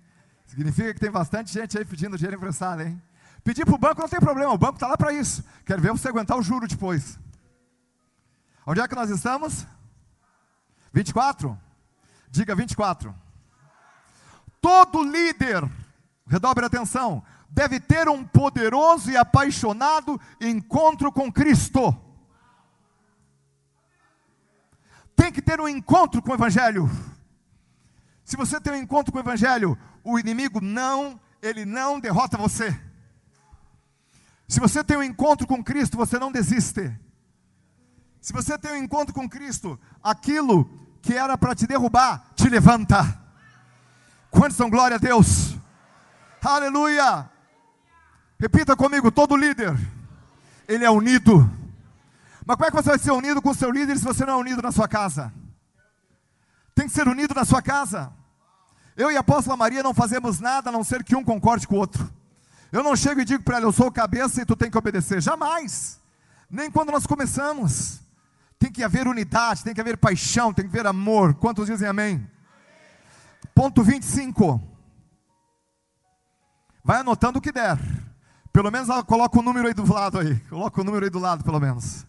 Significa 0.46 0.92
que 0.92 0.98
tem 0.98 1.12
bastante 1.12 1.52
gente 1.52 1.78
aí 1.78 1.84
pedindo 1.84 2.16
dinheiro 2.16 2.38
emprestado, 2.38 2.82
hein? 2.82 3.00
Pedir 3.44 3.64
para 3.64 3.76
o 3.76 3.78
banco 3.78 4.00
não 4.00 4.08
tem 4.08 4.18
problema, 4.18 4.52
o 4.52 4.58
banco 4.58 4.74
está 4.74 4.88
lá 4.88 4.96
para 4.96 5.12
isso. 5.12 5.44
Quero 5.64 5.80
ver 5.80 5.92
você 5.92 6.08
aguentar 6.08 6.36
o 6.36 6.42
juro 6.42 6.66
depois. 6.66 7.20
Onde 8.66 8.80
é 8.80 8.88
que 8.88 8.96
nós 8.96 9.10
estamos? 9.10 9.64
24? 10.92 11.56
Diga 12.32 12.52
24. 12.56 13.25
Todo 14.66 15.04
líder, 15.04 15.62
redobre 16.26 16.64
a 16.64 16.66
atenção, 16.66 17.22
deve 17.48 17.78
ter 17.78 18.08
um 18.08 18.24
poderoso 18.24 19.08
e 19.12 19.16
apaixonado 19.16 20.20
encontro 20.40 21.12
com 21.12 21.30
Cristo. 21.30 21.96
Tem 25.14 25.30
que 25.30 25.40
ter 25.40 25.60
um 25.60 25.68
encontro 25.68 26.20
com 26.20 26.32
o 26.32 26.34
Evangelho. 26.34 26.90
Se 28.24 28.36
você 28.36 28.60
tem 28.60 28.72
um 28.72 28.82
encontro 28.82 29.12
com 29.12 29.18
o 29.18 29.22
Evangelho, 29.22 29.78
o 30.02 30.18
inimigo 30.18 30.60
não, 30.60 31.20
ele 31.40 31.64
não 31.64 32.00
derrota 32.00 32.36
você. 32.36 32.76
Se 34.48 34.58
você 34.58 34.82
tem 34.82 34.96
um 34.96 35.02
encontro 35.04 35.46
com 35.46 35.62
Cristo, 35.62 35.96
você 35.96 36.18
não 36.18 36.32
desiste. 36.32 36.92
Se 38.20 38.32
você 38.32 38.58
tem 38.58 38.72
um 38.72 38.82
encontro 38.82 39.14
com 39.14 39.28
Cristo, 39.28 39.78
aquilo 40.02 40.68
que 41.00 41.14
era 41.14 41.38
para 41.38 41.54
te 41.54 41.68
derrubar, 41.68 42.32
te 42.34 42.48
levanta. 42.48 43.25
Quantos 44.36 44.56
são 44.56 44.68
glória 44.68 44.96
a 44.96 44.98
Deus? 44.98 45.56
Aleluia! 46.44 47.28
Repita 48.38 48.76
comigo: 48.76 49.10
todo 49.10 49.34
líder, 49.34 49.74
ele 50.68 50.84
é 50.84 50.90
unido. 50.90 51.50
Mas 52.44 52.56
como 52.56 52.66
é 52.66 52.70
que 52.70 52.76
você 52.76 52.90
vai 52.90 52.98
ser 52.98 53.12
unido 53.12 53.40
com 53.40 53.50
o 53.50 53.54
seu 53.54 53.70
líder 53.70 53.96
se 53.96 54.04
você 54.04 54.26
não 54.26 54.34
é 54.34 54.36
unido 54.36 54.60
na 54.60 54.70
sua 54.70 54.86
casa? 54.86 55.32
Tem 56.74 56.86
que 56.86 56.92
ser 56.92 57.08
unido 57.08 57.34
na 57.34 57.46
sua 57.46 57.62
casa. 57.62 58.12
Eu 58.94 59.10
e 59.10 59.16
a 59.16 59.20
apóstola 59.20 59.56
Maria 59.56 59.82
não 59.82 59.94
fazemos 59.94 60.38
nada 60.38 60.68
a 60.68 60.72
não 60.72 60.84
ser 60.84 61.02
que 61.02 61.16
um 61.16 61.24
concorde 61.24 61.66
com 61.66 61.74
o 61.74 61.78
outro. 61.78 62.08
Eu 62.70 62.82
não 62.82 62.94
chego 62.94 63.20
e 63.20 63.24
digo 63.24 63.42
para 63.42 63.56
ela, 63.56 63.66
eu 63.66 63.72
sou 63.72 63.86
o 63.86 63.92
cabeça 63.92 64.42
e 64.42 64.44
tu 64.44 64.54
tem 64.54 64.70
que 64.70 64.76
obedecer. 64.76 65.22
Jamais. 65.22 65.98
Nem 66.50 66.70
quando 66.70 66.92
nós 66.92 67.06
começamos. 67.06 68.00
Tem 68.58 68.70
que 68.70 68.84
haver 68.84 69.08
unidade, 69.08 69.64
tem 69.64 69.74
que 69.74 69.80
haver 69.80 69.96
paixão, 69.96 70.52
tem 70.52 70.68
que 70.68 70.70
haver 70.70 70.86
amor. 70.86 71.34
Quantos 71.34 71.66
dizem 71.66 71.88
amém? 71.88 72.35
Ponto 73.54 73.82
25. 73.82 74.60
Vai 76.84 77.00
anotando 77.00 77.38
o 77.38 77.42
que 77.42 77.50
der. 77.50 77.78
Pelo 78.52 78.70
menos 78.70 78.88
coloca 79.04 79.38
o 79.38 79.42
número 79.42 79.68
aí 79.68 79.74
do 79.74 79.92
lado 79.92 80.18
aí. 80.18 80.38
Coloca 80.48 80.80
o 80.80 80.84
número 80.84 81.04
aí 81.04 81.10
do 81.10 81.18
lado, 81.18 81.44
pelo 81.44 81.60
menos. 81.60 82.06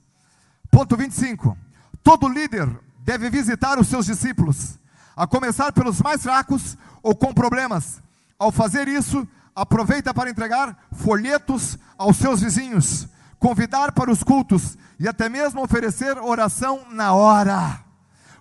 Ponto 0.69 0.95
25. 0.95 1.57
Todo 2.03 2.29
líder 2.29 2.69
deve 2.99 3.29
visitar 3.29 3.79
os 3.79 3.87
seus 3.87 4.05
discípulos, 4.05 4.77
a 5.15 5.25
começar 5.25 5.71
pelos 5.71 6.01
mais 6.01 6.21
fracos 6.21 6.77
ou 7.01 7.15
com 7.15 7.33
problemas. 7.33 8.01
Ao 8.37 8.51
fazer 8.51 8.87
isso, 8.87 9.27
aproveita 9.55 10.13
para 10.13 10.29
entregar 10.29 10.77
folhetos 10.91 11.77
aos 11.97 12.17
seus 12.17 12.41
vizinhos, 12.41 13.07
convidar 13.39 13.91
para 13.91 14.11
os 14.11 14.23
cultos 14.23 14.77
e 14.99 15.07
até 15.07 15.27
mesmo 15.27 15.63
oferecer 15.63 16.17
oração 16.17 16.85
na 16.91 17.13
hora. 17.13 17.79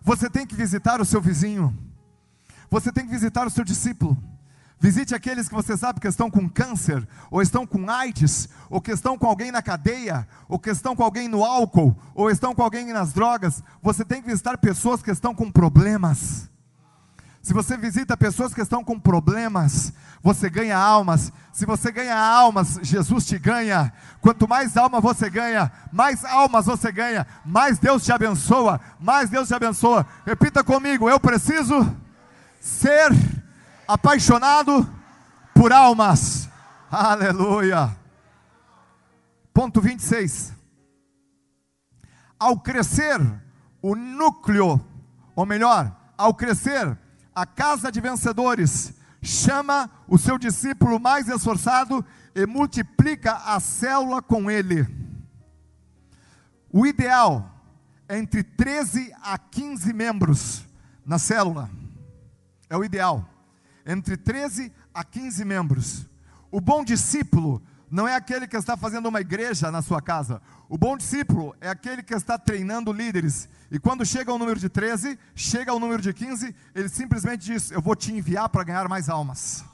Você 0.03 0.29
tem 0.29 0.47
que 0.47 0.55
visitar 0.55 1.01
o 1.01 1.05
seu 1.05 1.21
vizinho. 1.21 1.77
Você 2.71 2.93
tem 2.93 3.05
que 3.05 3.11
visitar 3.11 3.47
o 3.47 3.51
seu 3.51 3.65
discípulo. 3.65 4.17
Visite 4.79 5.15
aqueles 5.15 5.49
que 5.49 5.55
você 5.55 5.77
sabe 5.77 6.01
que 6.01 6.07
estão 6.07 6.31
com 6.31 6.49
câncer, 6.49 7.07
ou 7.31 7.41
estão 7.41 7.67
com 7.67 7.89
AIDS, 7.89 8.49
ou 8.69 8.81
que 8.81 8.93
estão 8.93 9.17
com 9.17 9.27
alguém 9.27 9.51
na 9.51 9.63
cadeia, 9.63 10.29
ou 10.49 10.59
que 10.59 10.69
estão 10.69 10.95
com 10.95 11.03
alguém 11.03 11.29
no 11.29 11.43
álcool, 11.43 11.97
ou 12.15 12.31
estão 12.31 12.55
com 12.55 12.63
alguém 12.63 12.93
nas 12.93 13.13
drogas. 13.13 13.63
Você 13.83 14.05
tem 14.05 14.21
que 14.21 14.29
visitar 14.29 14.59
pessoas 14.59 15.03
que 15.03 15.11
estão 15.11 15.35
com 15.35 15.51
problemas. 15.51 16.51
Se 17.41 17.55
você 17.55 17.77
visita 17.77 18.17
pessoas 18.17 18.53
que 18.53 18.61
estão 18.61 18.83
com 18.85 18.99
problemas, 18.99 19.93
você 20.21 20.51
ganha 20.51 20.77
almas. 20.77 21.33
Se 21.53 21.65
você 21.65 21.91
ganha 21.93 22.19
almas, 22.19 22.79
Jesus 22.83 23.25
te 23.25 23.39
ganha. 23.39 23.93
Quanto 24.21 24.49
mais 24.49 24.77
alma 24.77 25.01
você 25.01 25.31
ganha, 25.31 25.71
mais 25.93 26.25
almas 26.25 26.67
você 26.67 26.91
ganha, 26.91 27.27
mais 27.45 27.79
Deus 27.79 28.05
te 28.05 28.13
abençoa, 28.13 28.81
mais 29.01 29.31
Deus 29.31 29.49
te 29.49 29.55
abençoa. 29.55 30.05
Repita 30.27 30.65
comigo: 30.65 31.09
eu 31.09 31.21
preciso 31.21 31.97
ser 32.67 33.13
apaixonado 33.87 34.93
por 35.55 35.73
almas. 35.73 36.49
Aleluia. 36.91 37.97
Ponto 39.55 39.81
26. 39.81 40.53
Ao 42.39 42.59
crescer 42.59 43.21
o 43.81 43.95
núcleo, 43.95 44.85
ou 45.37 45.47
melhor, 45.47 45.97
ao 46.19 46.35
crescer 46.35 46.99
a 47.33 47.47
casa 47.47 47.91
de 47.93 48.01
vencedores, 48.01 48.93
chama 49.23 49.89
o 50.09 50.19
seu 50.19 50.37
discípulo 50.37 50.99
mais 50.99 51.29
esforçado 51.29 52.05
e 52.35 52.47
multiplica 52.47 53.33
a 53.47 53.61
célula 53.61 54.21
com 54.21 54.51
ele. 54.51 54.87
O 56.73 56.85
ideal 56.85 57.49
é 58.09 58.19
entre 58.19 58.43
13 58.43 59.15
a 59.23 59.39
15 59.39 59.93
membros 59.93 60.67
na 61.07 61.19
célula. 61.19 61.71
É 62.69 62.77
o 62.77 62.85
ideal. 62.85 63.29
Entre 63.85 64.17
13 64.17 64.73
a 64.93 65.05
15 65.05 65.45
membros. 65.45 66.07
O 66.51 66.61
bom 66.61 66.85
discípulo 66.85 67.63
não 67.91 68.07
é 68.07 68.15
aquele 68.15 68.47
que 68.47 68.57
está 68.57 68.77
fazendo 68.77 69.07
uma 69.07 69.21
igreja 69.21 69.71
na 69.71 69.83
sua 69.83 70.03
casa. 70.03 70.43
O 70.69 70.77
bom 70.77 70.97
discípulo 70.97 71.55
é 71.61 71.69
aquele 71.69 72.03
que 72.03 72.15
está 72.15 72.37
treinando 72.37 72.93
líderes. 72.93 73.49
E 73.71 73.79
quando 73.79 74.05
chega 74.05 74.31
ao 74.31 74.39
número 74.39 74.59
de 74.59 74.69
13, 74.69 75.19
chega 75.35 75.71
ao 75.71 75.79
número 75.79 76.03
de 76.03 76.13
15, 76.13 76.55
ele 76.75 76.89
simplesmente 76.89 77.47
diz: 77.47 77.71
Eu 77.71 77.81
vou 77.81 77.95
te 77.95 78.13
enviar 78.13 78.49
para 78.49 78.65
ganhar 78.65 78.89
mais 78.89 79.09
almas. 79.09 79.65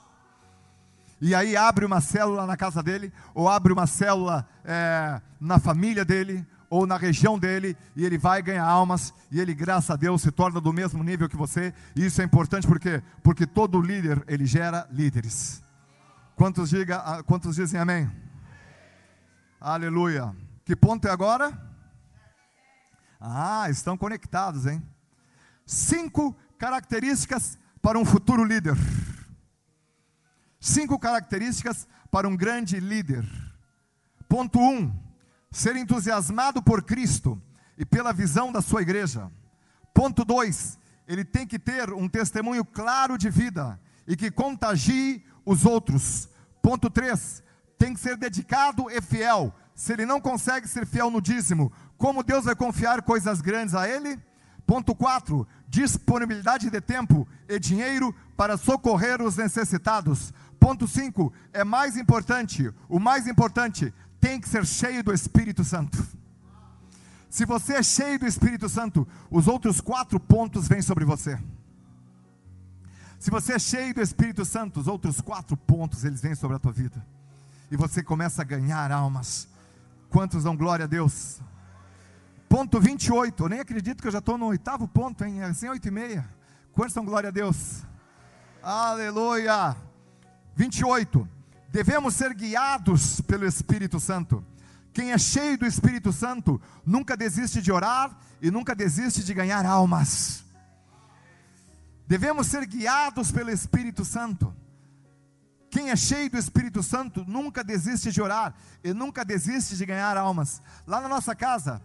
E 1.19 1.33
aí 1.33 1.55
abre 1.55 1.85
uma 1.85 2.01
célula 2.01 2.45
na 2.45 2.57
casa 2.57 2.83
dele, 2.83 3.11
ou 3.33 3.47
abre 3.47 3.71
uma 3.71 3.87
célula 3.87 4.47
é, 4.65 5.21
na 5.39 5.57
família 5.57 6.03
dele, 6.03 6.45
ou 6.73 6.87
na 6.87 6.97
região 6.97 7.37
dele, 7.37 7.77
e 7.95 8.03
ele 8.03 8.17
vai 8.17 8.41
ganhar 8.41 8.65
almas, 8.65 9.13
e 9.29 9.39
ele, 9.39 9.53
graças 9.53 9.91
a 9.91 9.95
Deus, 9.95 10.23
se 10.23 10.31
torna 10.31 10.59
do 10.59 10.73
mesmo 10.73 11.03
nível 11.03 11.29
que 11.29 11.37
você, 11.37 11.71
e 11.95 12.03
isso 12.03 12.19
é 12.19 12.25
importante 12.25 12.65
porque 12.65 13.03
porque 13.21 13.45
todo 13.45 13.79
líder, 13.79 14.23
ele 14.27 14.43
gera 14.47 14.87
líderes. 14.89 15.63
Quantos, 16.35 16.71
diga, 16.71 16.97
ah, 16.97 17.21
quantos 17.21 17.57
dizem 17.57 17.79
amém? 17.79 18.11
Aleluia. 19.61 20.35
Que 20.65 20.75
ponto 20.75 21.07
é 21.07 21.11
agora? 21.11 21.55
Ah, 23.21 23.69
estão 23.69 23.95
conectados, 23.95 24.65
hein? 24.65 24.81
Cinco 25.67 26.35
características 26.57 27.55
para 27.83 27.99
um 27.99 28.05
futuro 28.05 28.43
líder. 28.43 28.75
Cinco 30.59 30.97
características 30.97 31.87
para 32.09 32.27
um 32.27 32.35
grande 32.35 32.79
líder. 32.79 33.23
Ponto 34.27 34.59
um 34.59 35.02
ser 35.53 35.75
entusiasmado 35.75 36.61
por 36.61 36.83
Cristo 36.83 37.41
e 37.77 37.85
pela 37.85 38.11
visão 38.11 38.51
da 38.51 38.61
sua 38.61 38.81
igreja. 38.81 39.31
Ponto 39.93 40.25
2, 40.25 40.79
ele 41.07 41.23
tem 41.23 41.45
que 41.45 41.59
ter 41.59 41.93
um 41.93 42.09
testemunho 42.09 42.65
claro 42.65 43.17
de 43.17 43.29
vida 43.29 43.79
e 44.07 44.15
que 44.15 44.31
contagie 44.31 45.23
os 45.45 45.65
outros. 45.65 46.27
Ponto 46.61 46.89
3. 46.89 47.43
Tem 47.77 47.93
que 47.93 47.99
ser 47.99 48.17
dedicado 48.17 48.89
e 48.89 48.99
fiel. 49.01 49.53
Se 49.75 49.93
ele 49.93 50.05
não 50.05 50.19
consegue 50.19 50.67
ser 50.67 50.85
fiel 50.85 51.09
no 51.09 51.21
dízimo, 51.21 51.71
como 51.97 52.23
Deus 52.23 52.45
vai 52.45 52.55
confiar 52.55 53.01
coisas 53.01 53.39
grandes 53.39 53.75
a 53.75 53.87
ele? 53.87 54.19
Ponto 54.65 54.95
4. 54.95 55.47
Disponibilidade 55.67 56.69
de 56.69 56.81
tempo 56.81 57.27
e 57.47 57.59
dinheiro 57.59 58.15
para 58.35 58.57
socorrer 58.57 59.21
os 59.21 59.37
necessitados. 59.37 60.33
Ponto 60.59 60.87
5. 60.87 61.31
É 61.51 61.63
mais 61.63 61.97
importante, 61.97 62.73
o 62.87 62.99
mais 62.99 63.27
importante, 63.27 63.93
tem 64.23 64.39
que 64.39 64.47
ser 64.47 64.65
cheio 64.65 65.03
do 65.03 65.13
Espírito 65.13 65.65
Santo. 65.65 66.01
Se 67.29 67.45
você 67.45 67.73
é 67.73 67.83
cheio 67.83 68.17
do 68.17 68.25
Espírito 68.25 68.69
Santo, 68.69 69.05
os 69.29 69.49
outros 69.49 69.81
quatro 69.81 70.17
pontos 70.17 70.65
vêm 70.65 70.81
sobre 70.81 71.03
você. 71.03 71.37
Se 73.19 73.29
você 73.29 73.55
é 73.55 73.59
cheio 73.59 73.93
do 73.93 74.01
Espírito 74.01 74.45
Santo, 74.45 74.79
os 74.79 74.87
outros 74.87 75.19
quatro 75.19 75.57
pontos 75.57 76.05
eles 76.05 76.21
vêm 76.21 76.35
sobre 76.35 76.55
a 76.55 76.59
tua 76.59 76.71
vida. 76.71 77.05
E 77.69 77.75
você 77.75 78.01
começa 78.01 78.43
a 78.43 78.45
ganhar 78.45 78.93
almas. 78.93 79.49
Quantos 80.09 80.45
dão 80.45 80.55
glória 80.55 80.85
a 80.85 80.87
Deus? 80.87 81.41
Ponto 82.47 82.79
28. 82.79 83.43
Eu 83.43 83.49
nem 83.49 83.59
acredito 83.59 84.01
que 84.01 84.07
eu 84.07 84.11
já 84.11 84.19
estou 84.19 84.37
no 84.37 84.45
oitavo 84.45 84.87
ponto, 84.87 85.25
hein? 85.25 85.41
É 85.41 85.45
assim, 85.47 85.67
oito 85.67 85.85
e 85.85 85.91
meia. 85.91 86.25
Quantos 86.71 86.93
dão 86.93 87.03
glória 87.03 87.27
a 87.27 87.31
Deus? 87.31 87.83
Aleluia. 88.61 89.75
28. 90.55 91.27
Devemos 91.73 92.13
ser 92.13 92.35
guiados 92.35 93.19
pelo 93.21 93.47
Espírito 93.47 93.99
Santo. 93.99 94.45
Quem 94.93 95.11
é 95.11 95.17
cheio 95.17 95.57
do 95.57 95.65
Espírito 95.65 96.13
Santo 96.13 96.61
nunca 96.85 97.17
desiste 97.17 97.63
de 97.63 97.71
orar 97.71 98.15
e 98.39 98.51
nunca 98.51 98.75
desiste 98.75 99.23
de 99.23 99.33
ganhar 99.33 99.65
almas. 99.65 100.43
Devemos 102.07 102.45
ser 102.45 102.67
guiados 102.67 103.31
pelo 103.31 103.49
Espírito 103.49 104.05
Santo. 104.05 104.53
Quem 105.71 105.89
é 105.89 105.95
cheio 105.95 106.29
do 106.29 106.37
Espírito 106.37 106.83
Santo 106.83 107.25
nunca 107.27 107.63
desiste 107.63 108.11
de 108.11 108.21
orar 108.21 108.53
e 108.83 108.93
nunca 108.93 109.25
desiste 109.25 109.75
de 109.75 109.83
ganhar 109.83 110.15
almas. 110.15 110.61
Lá 110.85 111.01
na 111.01 111.09
nossa 111.09 111.33
casa, 111.33 111.81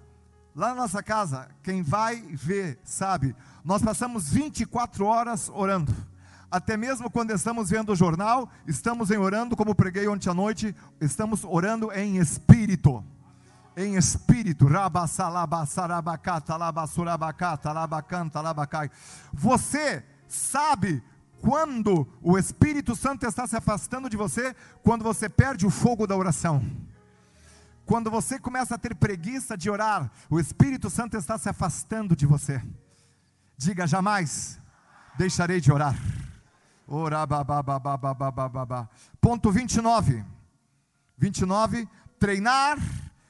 lá 0.54 0.68
na 0.68 0.82
nossa 0.82 1.02
casa, 1.02 1.48
quem 1.62 1.80
vai 1.80 2.16
ver, 2.20 2.78
sabe, 2.84 3.34
nós 3.64 3.80
passamos 3.80 4.28
24 4.28 5.06
horas 5.06 5.48
orando. 5.48 5.96
Até 6.50 6.76
mesmo 6.76 7.10
quando 7.10 7.30
estamos 7.30 7.70
vendo 7.70 7.92
o 7.92 7.96
jornal, 7.96 8.50
estamos 8.66 9.10
em 9.10 9.18
orando, 9.18 9.56
como 9.56 9.74
preguei 9.74 10.08
ontem 10.08 10.30
à 10.30 10.34
noite, 10.34 10.74
estamos 11.00 11.44
orando 11.44 11.92
em 11.92 12.16
espírito. 12.18 13.04
Em 13.76 13.96
espírito, 13.96 14.66
você 19.32 20.04
sabe 20.26 21.02
quando 21.40 22.08
o 22.20 22.36
Espírito 22.36 22.96
Santo 22.96 23.24
está 23.24 23.46
se 23.46 23.54
afastando 23.54 24.10
de 24.10 24.16
você, 24.16 24.56
quando 24.82 25.04
você 25.04 25.28
perde 25.28 25.64
o 25.64 25.70
fogo 25.70 26.06
da 26.06 26.16
oração. 26.16 26.64
Quando 27.86 28.10
você 28.10 28.38
começa 28.38 28.74
a 28.74 28.78
ter 28.78 28.96
preguiça 28.96 29.56
de 29.56 29.70
orar, 29.70 30.10
o 30.28 30.40
Espírito 30.40 30.90
Santo 30.90 31.16
está 31.16 31.38
se 31.38 31.48
afastando 31.48 32.16
de 32.16 32.26
você. 32.26 32.60
Diga 33.56 33.86
jamais 33.86 34.58
deixarei 35.18 35.60
de 35.60 35.72
orar. 35.72 35.96
Ponto 39.20 39.50
29. 39.50 40.24
29. 41.18 41.88
Treinar 42.18 42.78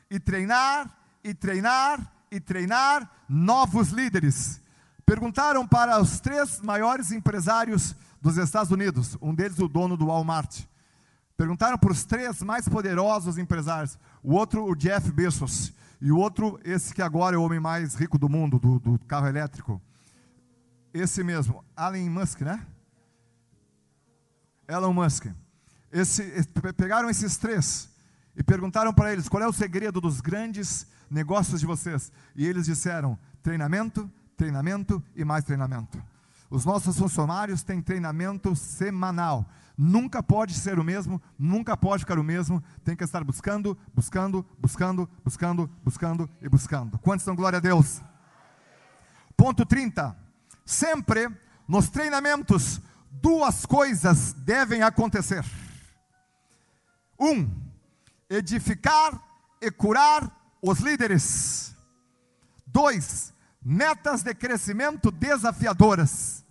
e 0.09 0.21
treinar 0.21 0.97
e 1.25 1.35
treinar 1.35 2.12
e 2.31 2.41
treinar 2.41 3.11
novos 3.29 3.88
líderes. 3.88 4.61
Perguntaram 5.05 5.67
para 5.67 6.00
os 6.00 6.21
três 6.21 6.61
maiores 6.61 7.11
empresários 7.11 7.97
dos 8.21 8.37
Estados 8.37 8.71
Unidos, 8.71 9.17
um 9.21 9.35
deles 9.35 9.59
o 9.59 9.69
dono 9.69 9.97
do 9.97 10.07
Walmart. 10.07 10.65
Perguntaram 11.37 11.79
para 11.79 11.93
os 11.93 12.05
três 12.05 12.43
mais 12.43 12.69
poderosos 12.69 13.38
empresários, 13.38 13.99
o 14.23 14.35
outro 14.35 14.65
o 14.65 14.75
Jeff 14.75 15.11
Bezos, 15.12 15.73
e 16.00 16.12
o 16.12 16.18
outro 16.18 16.61
esse 16.64 16.94
que 16.94 17.03
agora 17.03 17.37
é 17.37 17.38
o 17.38 17.42
homem 17.42 17.61
mais 17.61 17.94
rico 17.94 18.18
do 18.18 18.29
mundo, 18.29 18.59
do, 18.59 18.79
do 18.79 18.99
carro 19.01 19.27
elétrico. 19.27 19.81
Esse 20.92 21.25
mesmo, 21.25 21.64
Elon 21.77 22.11
Musk, 22.11 22.40
né? 22.42 22.64
Elon 24.68 24.92
Musk. 24.92 25.26
Esse, 25.90 26.46
pegaram 26.76 27.09
esses 27.09 27.38
três 27.38 27.88
e 28.37 28.42
perguntaram 28.42 28.92
para 28.92 29.12
eles 29.12 29.28
qual 29.28 29.42
é 29.42 29.48
o 29.48 29.52
segredo 29.52 30.00
dos 30.00 30.20
grandes 30.20 30.87
negócios 31.11 31.59
de 31.59 31.66
vocês. 31.66 32.12
E 32.37 32.46
eles 32.46 32.66
disseram: 32.66 33.18
treinamento, 33.42 34.11
treinamento 34.37 35.02
e 35.16 35.24
mais 35.24 35.44
treinamento. 35.44 36.00
Os 36.50 36.64
nossos 36.64 36.98
funcionários 36.98 37.62
têm 37.62 37.81
treinamento 37.81 38.54
semanal. 38.54 39.50
Nunca 39.76 40.22
pode 40.22 40.54
ser 40.54 40.78
o 40.78 40.85
mesmo, 40.85 41.22
nunca 41.38 41.76
pode 41.76 42.00
ficar 42.02 42.18
o 42.18 42.24
mesmo. 42.24 42.62
Tem 42.85 42.96
que 42.96 43.04
estar 43.04 43.22
buscando, 43.24 43.78
buscando, 43.94 44.44
buscando, 44.59 45.09
buscando, 45.24 45.70
buscando 45.85 46.31
e 46.42 46.48
buscando. 46.48 46.98
Quantos 46.98 47.24
dão 47.24 47.37
glória 47.37 47.59
a 47.59 47.61
Deus? 47.61 48.02
Ponto 49.37 49.64
30. 49.64 50.16
Sempre 50.64 51.31
nos 51.66 51.88
treinamentos, 51.90 52.81
duas 53.20 53.66
coisas 53.66 54.33
devem 54.33 54.83
acontecer. 54.83 55.44
Um, 57.18 57.50
edificar 58.28 59.20
e 59.61 59.70
curar 59.70 60.31
os 60.62 60.78
líderes. 60.78 61.74
Dois, 62.66 63.33
metas 63.62 64.22
de 64.22 64.35
crescimento 64.35 65.11
desafiadoras. 65.11 66.44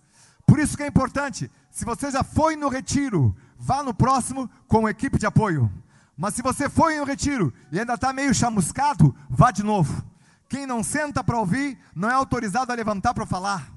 Por 0.46 0.58
isso 0.58 0.76
que 0.76 0.82
é 0.82 0.86
importante, 0.86 1.50
se 1.70 1.84
você 1.84 2.10
já 2.10 2.22
foi 2.22 2.56
no 2.56 2.68
retiro, 2.68 3.36
vá 3.56 3.82
no 3.82 3.94
próximo 3.94 4.50
com 4.66 4.88
equipe 4.88 5.18
de 5.18 5.26
apoio. 5.26 5.70
Mas 6.16 6.34
se 6.34 6.42
você 6.42 6.68
foi 6.68 6.98
no 6.98 7.04
retiro 7.04 7.52
e 7.70 7.78
ainda 7.78 7.94
está 7.94 8.12
meio 8.12 8.34
chamuscado, 8.34 9.14
vá 9.30 9.50
de 9.50 9.62
novo. 9.62 10.04
Quem 10.48 10.66
não 10.66 10.82
senta 10.82 11.22
para 11.22 11.38
ouvir, 11.38 11.78
não 11.94 12.10
é 12.10 12.14
autorizado 12.14 12.72
a 12.72 12.74
levantar 12.74 13.14
para 13.14 13.26
falar. 13.26 13.70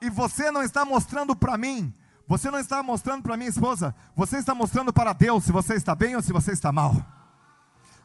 E 0.00 0.08
você 0.08 0.50
não 0.50 0.62
está 0.62 0.84
mostrando 0.84 1.34
para 1.34 1.58
mim, 1.58 1.92
você 2.28 2.50
não 2.50 2.58
está 2.58 2.82
mostrando 2.82 3.22
para 3.22 3.38
minha 3.38 3.48
esposa, 3.48 3.94
você 4.14 4.36
está 4.36 4.54
mostrando 4.54 4.92
para 4.92 5.14
Deus 5.14 5.44
se 5.44 5.50
você 5.50 5.74
está 5.74 5.94
bem 5.94 6.14
ou 6.14 6.20
se 6.20 6.30
você 6.30 6.52
está 6.52 6.70
mal. 6.70 6.94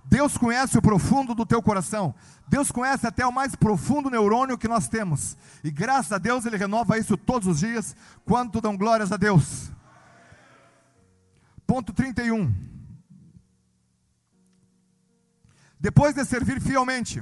Deus 0.05 0.37
conhece 0.37 0.77
o 0.77 0.81
profundo 0.81 1.35
do 1.35 1.45
teu 1.45 1.61
coração. 1.61 2.15
Deus 2.47 2.71
conhece 2.71 3.05
até 3.05 3.25
o 3.25 3.31
mais 3.33 3.53
profundo 3.53 4.09
neurônio 4.09 4.57
que 4.57 4.67
nós 4.67 4.87
temos. 4.87 5.37
E 5.61 5.69
graças 5.69 6.13
a 6.13 6.17
Deus 6.17 6.45
Ele 6.45 6.55
renova 6.55 6.97
isso 6.97 7.17
todos 7.17 7.47
os 7.49 7.59
dias, 7.59 7.95
quando 8.25 8.61
dão 8.61 8.77
glórias 8.77 9.11
a 9.11 9.17
Deus. 9.17 9.71
Ponto 11.67 11.91
31. 11.91 12.53
Depois 15.77 16.15
de 16.15 16.23
servir 16.23 16.61
fielmente 16.61 17.21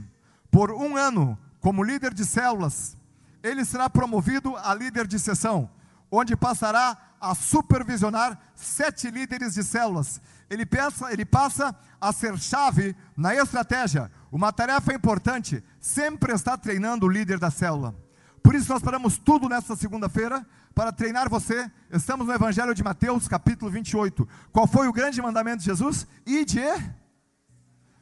por 0.51 0.71
um 0.71 0.95
ano 0.95 1.35
como 1.59 1.83
líder 1.83 2.13
de 2.13 2.25
células, 2.25 2.95
ele 3.41 3.65
será 3.65 3.89
promovido 3.89 4.55
a 4.57 4.73
líder 4.75 5.07
de 5.07 5.17
sessão, 5.17 5.67
onde 6.11 6.35
passará 6.35 6.97
a 7.19 7.33
supervisionar 7.33 8.37
sete 8.53 9.09
líderes 9.09 9.53
de 9.53 9.63
células 9.63 10.21
ele, 10.51 10.65
pensa, 10.65 11.13
ele 11.13 11.23
passa 11.23 11.73
a 11.99 12.11
ser 12.11 12.37
chave 12.37 12.93
na 13.15 13.33
estratégia. 13.33 14.11
Uma 14.29 14.51
tarefa 14.51 14.93
importante, 14.93 15.63
sempre 15.79 16.33
está 16.33 16.57
treinando 16.57 17.05
o 17.05 17.09
líder 17.09 17.39
da 17.39 17.49
célula. 17.49 17.95
Por 18.43 18.53
isso 18.53 18.67
nós 18.67 18.81
paramos 18.81 19.17
tudo 19.17 19.47
nesta 19.47 19.77
segunda-feira 19.77 20.45
para 20.75 20.91
treinar 20.91 21.29
você. 21.29 21.71
Estamos 21.89 22.27
no 22.27 22.33
Evangelho 22.33 22.75
de 22.75 22.83
Mateus, 22.83 23.29
capítulo 23.29 23.71
28. 23.71 24.27
Qual 24.51 24.67
foi 24.67 24.89
o 24.89 24.91
grande 24.91 25.21
mandamento 25.21 25.59
de 25.59 25.65
Jesus? 25.65 26.05
Ide. 26.25 26.59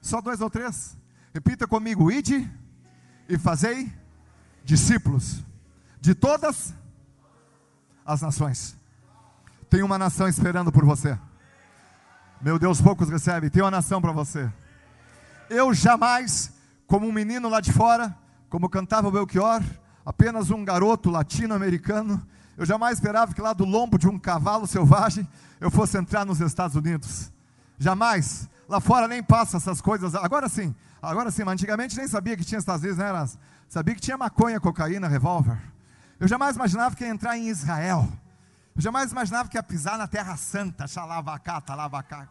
Só 0.01 0.19
dois 0.19 0.41
ou 0.41 0.49
três. 0.49 0.97
Repita 1.31 1.67
comigo: 1.67 2.11
ide 2.11 2.49
e 3.27 3.37
fazei 3.37 3.93
discípulos 4.63 5.43
de 6.01 6.15
todas 6.15 6.49
as 6.49 6.75
nações. 8.21 8.75
Tem 9.69 9.83
uma 9.83 9.97
nação 9.97 10.27
esperando 10.27 10.71
por 10.71 10.83
você. 10.83 11.17
Meu 12.41 12.57
Deus, 12.57 12.81
poucos 12.81 13.09
recebem. 13.09 13.49
Tem 13.49 13.61
uma 13.61 13.69
nação 13.69 14.01
para 14.01 14.11
você. 14.11 14.51
Eu 15.49 15.73
jamais, 15.73 16.51
como 16.87 17.07
um 17.07 17.11
menino 17.11 17.49
lá 17.49 17.61
de 17.61 17.71
fora, 17.71 18.15
como 18.49 18.69
cantava 18.69 19.07
o 19.07 19.11
Belchior, 19.11 19.61
apenas 20.05 20.49
um 20.49 20.65
garoto 20.65 21.09
latino-americano, 21.09 22.21
eu 22.57 22.65
jamais 22.65 22.97
esperava 22.97 23.33
que 23.33 23.41
lá 23.41 23.53
do 23.53 23.63
lombo 23.63 23.97
de 23.97 24.07
um 24.07 24.17
cavalo 24.17 24.65
selvagem 24.65 25.27
eu 25.61 25.69
fosse 25.69 25.97
entrar 25.97 26.25
nos 26.25 26.41
Estados 26.41 26.75
Unidos. 26.75 27.31
Jamais. 27.77 28.49
Lá 28.67 28.79
fora 28.79 29.07
nem 29.07 29.23
passa 29.23 29.57
essas 29.57 29.81
coisas. 29.81 30.15
Agora 30.15 30.49
sim, 30.49 30.75
agora 31.01 31.31
sim, 31.31 31.43
mas 31.43 31.53
antigamente 31.53 31.97
nem 31.97 32.07
sabia 32.07 32.35
que 32.35 32.43
tinha 32.43 32.59
Estados 32.59 32.83
Unidos, 32.83 32.99
né? 32.99 33.29
Sabia 33.67 33.95
que 33.95 34.01
tinha 34.01 34.17
maconha, 34.17 34.59
cocaína, 34.59 35.07
revólver. 35.07 35.59
Eu 36.19 36.27
jamais 36.27 36.55
imaginava 36.57 36.95
que 36.95 37.03
ia 37.03 37.09
entrar 37.09 37.37
em 37.37 37.47
Israel. 37.47 38.07
Eu 38.75 38.81
jamais 38.81 39.11
imaginava 39.11 39.47
que 39.47 39.57
ia 39.57 39.63
pisar 39.63 39.97
na 39.97 40.05
Terra 40.05 40.35
Santa, 40.35 40.85
xalavacata, 40.85 41.73
lavacá, 41.73 42.27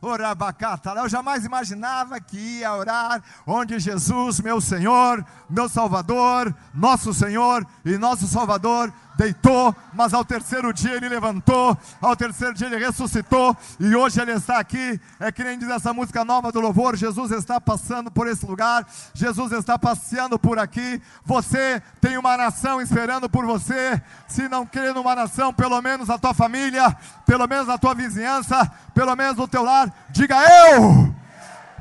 orabacata. 0.00 0.90
Eu 0.90 1.08
jamais 1.08 1.44
imaginava 1.44 2.20
que 2.20 2.36
ia 2.36 2.72
orar 2.72 3.20
onde 3.44 3.80
Jesus, 3.80 4.38
meu 4.38 4.60
Senhor, 4.60 5.26
meu 5.50 5.68
Salvador, 5.68 6.54
nosso 6.72 7.12
Senhor 7.12 7.66
e 7.84 7.98
nosso 7.98 8.28
Salvador, 8.28 8.92
deitou, 9.16 9.74
mas 9.92 10.14
ao 10.14 10.24
terceiro 10.24 10.72
dia 10.72 10.94
ele 10.94 11.08
levantou, 11.08 11.76
ao 12.00 12.16
terceiro 12.16 12.54
dia 12.54 12.66
ele 12.66 12.84
ressuscitou, 12.84 13.56
e 13.78 13.94
hoje 13.94 14.20
ele 14.20 14.32
está 14.32 14.58
aqui. 14.58 15.00
É 15.20 15.30
que 15.30 15.44
nem 15.44 15.58
diz 15.58 15.68
essa 15.68 15.92
música 15.92 16.24
nova 16.24 16.50
do 16.50 16.60
louvor: 16.60 16.96
Jesus 16.96 17.30
está 17.30 17.60
passando 17.60 18.10
por 18.10 18.26
esse 18.26 18.44
lugar, 18.46 18.86
Jesus 19.14 19.52
está 19.52 19.78
passeando 19.78 20.38
por 20.38 20.58
aqui. 20.58 21.00
Você 21.24 21.82
tem 22.00 22.16
uma 22.16 22.36
nação 22.36 22.80
esperando 22.80 23.28
por 23.28 23.44
você. 23.44 24.00
Se 24.26 24.48
não 24.48 24.66
crê 24.66 24.92
numa 24.92 25.14
nação, 25.14 25.52
pelo 25.52 25.80
menos 25.80 26.10
a 26.10 26.18
tua 26.18 26.34
família, 26.34 26.96
pelo 27.26 27.46
menos 27.46 27.68
a 27.68 27.78
tua 27.78 27.94
vizinhança, 27.94 28.70
pelo 28.94 29.14
menos 29.14 29.38
o 29.38 29.48
teu 29.48 29.62
lar, 29.62 29.92
diga 30.10 30.36
eu 30.36 31.14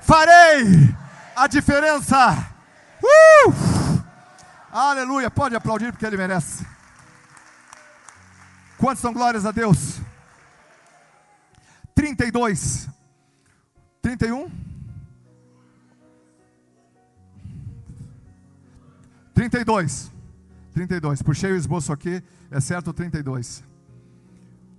farei 0.02 0.94
a 1.36 1.48
diferença. 1.48 2.46
Uh! 3.04 4.02
Aleluia, 4.72 5.30
pode 5.30 5.56
aplaudir 5.56 5.92
porque 5.92 6.06
ele 6.06 6.18
merece. 6.18 6.66
Quantos 8.82 9.00
são 9.00 9.14
glórias 9.14 9.46
a 9.46 9.52
Deus? 9.52 10.02
32. 11.94 12.90
31? 14.02 14.50
32. 19.36 20.12
32. 20.74 21.22
Puxei 21.22 21.52
o 21.52 21.56
esboço 21.56 21.94
aqui, 21.94 22.24
é 22.50 22.60
certo 22.60 22.92
32. 22.92 23.64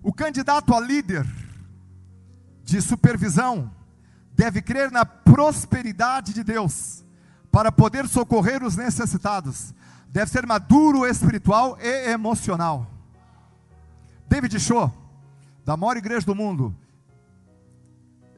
O 0.02 0.12
candidato 0.12 0.74
a 0.74 0.80
líder 0.80 1.24
de 2.64 2.82
supervisão 2.82 3.70
deve 4.34 4.60
crer 4.60 4.90
na 4.90 5.06
prosperidade 5.06 6.34
de 6.34 6.42
Deus 6.42 7.04
para 7.52 7.70
poder 7.70 8.08
socorrer 8.08 8.64
os 8.64 8.76
necessitados. 8.76 9.72
Deve 10.08 10.28
ser 10.28 10.44
maduro 10.44 11.06
espiritual 11.06 11.78
e 11.80 12.10
emocional. 12.10 12.91
David 14.32 14.58
Shaw, 14.58 14.90
da 15.62 15.76
maior 15.76 15.98
igreja 15.98 16.24
do 16.24 16.34
mundo, 16.34 16.74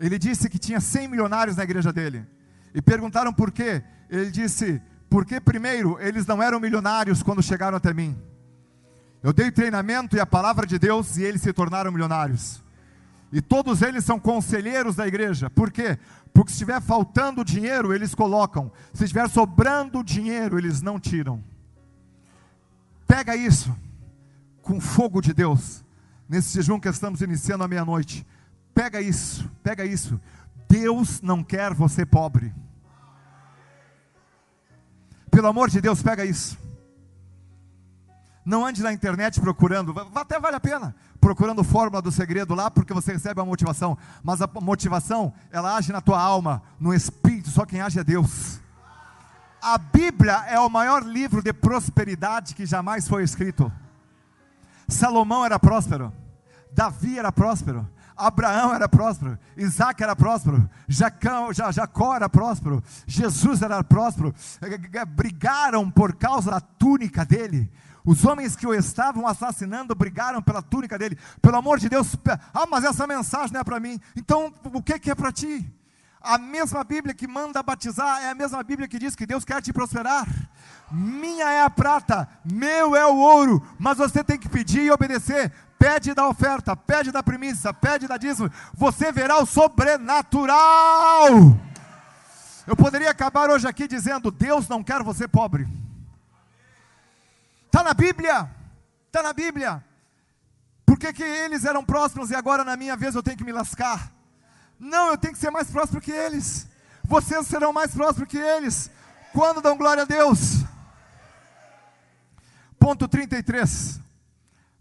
ele 0.01 0.19
disse 0.19 0.51
que 0.51 0.59
tinha 0.59 0.81
100 0.81 1.07
milionários 1.07 1.57
na 1.57 1.63
igreja 1.63 1.93
dele. 1.93 2.27
E 2.75 2.83
perguntaram 2.83 3.33
por 3.33 3.53
quê. 3.53 3.81
Ele 4.11 4.29
disse: 4.33 4.83
porque 5.09 5.41
primeiro 5.41 5.97
eles 6.01 6.27
não 6.27 6.43
eram 6.43 6.59
milionários 6.59 7.23
quando 7.23 7.41
chegaram 7.41 7.77
até 7.77 7.95
mim. 7.95 8.21
Eu 9.23 9.33
dei 9.33 9.53
treinamento 9.53 10.17
e 10.17 10.21
a 10.21 10.27
palavra 10.27 10.67
de 10.67 10.81
Deus 10.81 11.17
e 11.17 11.23
eles 11.23 11.43
se 11.43 11.53
tornaram 11.53 11.93
milionários. 11.93 12.61
E 13.31 13.41
todos 13.41 13.81
eles 13.81 14.05
são 14.05 14.19
conselheiros 14.19 14.97
da 14.97 15.07
igreja. 15.07 15.49
Por 15.49 15.71
quê? 15.71 15.97
Porque 16.33 16.51
se 16.51 16.57
estiver 16.57 16.81
faltando 16.83 17.45
dinheiro, 17.45 17.95
eles 17.95 18.17
colocam. 18.17 18.73
Se 18.93 19.05
estiver 19.05 19.29
sobrando 19.31 20.03
dinheiro, 20.03 20.59
eles 20.59 20.83
não 20.83 20.99
tiram. 20.99 21.41
Pega 23.07 23.37
isso 23.37 23.73
com 24.61 24.81
fogo 24.81 25.21
de 25.21 25.33
Deus 25.33 25.84
nesse 26.29 26.55
jejum 26.55 26.81
que 26.81 26.89
estamos 26.89 27.21
iniciando 27.21 27.65
à 27.65 27.69
meia-noite. 27.69 28.27
Pega 28.75 29.01
isso, 29.01 29.51
pega 29.63 29.85
isso. 29.85 30.21
Deus 30.69 31.21
não 31.23 31.45
quer 31.45 31.73
você 31.73 32.05
pobre. 32.05 32.55
Pelo 35.31 35.49
amor 35.49 35.71
de 35.71 35.81
Deus, 35.81 36.03
pega 36.03 36.25
isso. 36.25 36.59
Não 38.45 38.65
ande 38.65 38.83
na 38.83 38.93
internet 38.93 39.41
procurando, 39.41 39.95
até 40.15 40.39
vale 40.39 40.57
a 40.57 40.61
pena, 40.61 40.95
procurando 41.19 41.65
fórmula 41.65 42.03
do 42.03 42.13
segredo 42.13 42.55
lá, 42.55 42.71
porque 42.71 42.93
você 42.93 43.13
recebe 43.13 43.41
a 43.41 43.45
motivação. 43.45 43.97
Mas 44.23 44.43
a 44.43 44.49
motivação, 44.61 45.33
ela 45.51 45.77
age 45.77 45.93
na 45.93 46.03
tua 46.03 46.21
alma, 46.21 46.63
no 46.79 46.93
espírito, 46.93 47.49
só 47.49 47.65
quem 47.65 47.81
age 47.81 47.99
é 47.99 48.05
Deus. 48.05 48.61
A 49.63 49.79
Bíblia 49.79 50.45
é 50.47 50.61
o 50.61 50.69
maior 50.69 51.03
livro 51.03 51.43
de 51.43 51.53
prosperidade 51.53 52.55
que 52.55 52.67
jamais 52.67 53.09
foi 53.09 53.23
escrito. 53.23 53.73
Salomão 54.89 55.45
era 55.45 55.59
próspero, 55.59 56.13
Davi 56.73 57.19
era 57.19 57.31
próspero, 57.31 57.89
Abraão 58.17 58.73
era 58.75 58.89
próspero, 58.89 59.39
Isaac 59.57 60.03
era 60.03 60.15
próspero, 60.15 60.69
Jacão, 60.87 61.53
Jacó 61.53 62.15
era 62.15 62.29
próspero, 62.29 62.83
Jesus 63.07 63.63
era 63.63 63.83
próspero, 63.83 64.35
brigaram 65.09 65.91
por 65.91 66.15
causa 66.15 66.51
da 66.51 66.61
túnica 66.61 67.25
dele. 67.25 67.71
Os 68.05 68.25
homens 68.25 68.55
que 68.55 68.67
o 68.67 68.75
estavam 68.75 69.27
assassinando 69.27 69.95
brigaram 69.95 70.43
pela 70.43 70.61
túnica 70.61 70.99
dele. 70.99 71.19
Pelo 71.41 71.57
amor 71.57 71.79
de 71.79 71.89
Deus, 71.89 72.15
ah, 72.53 72.67
mas 72.67 72.85
essa 72.85 73.07
mensagem 73.07 73.55
não 73.55 73.61
é 73.61 73.65
para 73.65 73.81
mim. 73.81 73.99
Então, 74.15 74.53
o 74.63 74.83
que, 74.83 74.99
que 74.99 75.11
é 75.11 75.15
para 75.15 75.33
ti? 75.33 75.73
A 76.25 76.39
mesma 76.39 76.83
Bíblia 76.83 77.15
que 77.15 77.29
manda 77.29 77.63
batizar 77.63 78.23
é 78.23 78.31
a 78.31 78.35
mesma 78.35 78.63
Bíblia 78.63 78.89
que 78.89 78.99
diz 78.99 79.15
que 79.15 79.27
Deus 79.27 79.45
quer 79.45 79.61
te 79.61 79.75
prosperar. 79.75 80.27
Minha 80.91 81.51
é 81.51 81.63
a 81.63 81.69
prata, 81.69 82.27
meu 82.43 82.97
é 82.97 83.05
o 83.07 83.17
ouro, 83.17 83.63
mas 83.79 83.99
você 83.99 84.25
tem 84.25 84.39
que 84.39 84.49
pedir 84.49 84.85
e 84.85 84.91
obedecer. 84.91 85.53
Pede 85.79 86.15
da 86.15 86.27
oferta, 86.27 86.75
pede 86.75 87.13
da 87.13 87.23
primícia, 87.23 87.75
pede 87.75 88.09
da 88.09 88.17
dízimo. 88.17 88.51
Você 88.73 89.13
verá 89.13 89.39
o 89.39 89.45
sobrenatural. 89.45 91.29
Eu 92.67 92.75
poderia 92.75 93.11
acabar 93.11 93.51
hoje 93.51 93.69
aqui 93.69 93.87
dizendo: 93.87 94.31
Deus 94.31 94.67
não 94.67 94.83
quer 94.83 95.03
você 95.03 95.29
pobre. 95.29 95.69
Está 97.67 97.83
na 97.85 97.93
Bíblia, 97.93 98.49
está 99.09 99.23
na 99.23 99.35
Bíblia. 99.35 99.85
Por 100.87 100.99
que, 100.99 101.13
que 101.13 101.23
eles 101.23 101.67
eram 101.67 101.85
prósperos 101.85 102.31
e 102.31 102.35
agora 102.35 102.65
na 102.65 102.79
minha 102.79 102.97
vez 102.97 103.15
eu 103.15 103.23
tenho 103.23 103.37
que 103.37 103.45
me 103.45 103.53
lascar? 103.53 104.11
Não, 104.79 105.09
eu 105.11 105.19
tenho 105.19 105.33
que 105.33 105.39
ser 105.39 105.51
mais 105.51 105.71
próspero 105.71 106.01
que 106.01 106.13
eles. 106.13 106.69
Vocês 107.05 107.47
serão 107.47 107.73
mais 107.73 107.93
prósperos 107.93 108.29
que 108.29 108.39
eles. 108.39 108.91
Quando 109.33 109.61
dão 109.61 109.77
glória 109.77 110.03
a 110.03 110.07
Deus? 110.07 110.65
Ponto 112.79 113.09
33. 113.09 114.01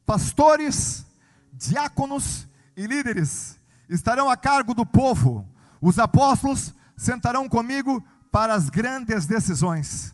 Pastores, 0.06 1.06
diáconos 1.54 2.48
e 2.76 2.86
líderes 2.86 3.60
estarão 3.90 4.30
a 4.30 4.38
cargo 4.38 4.74
do 4.74 4.86
povo. 4.86 5.48
Os 5.82 6.00
apóstolos 6.00 6.74
sentarão 6.96 7.48
comigo 7.48 8.04
para 8.32 8.54
as 8.54 8.70
grandes 8.70 9.26
decisões. 9.26 10.14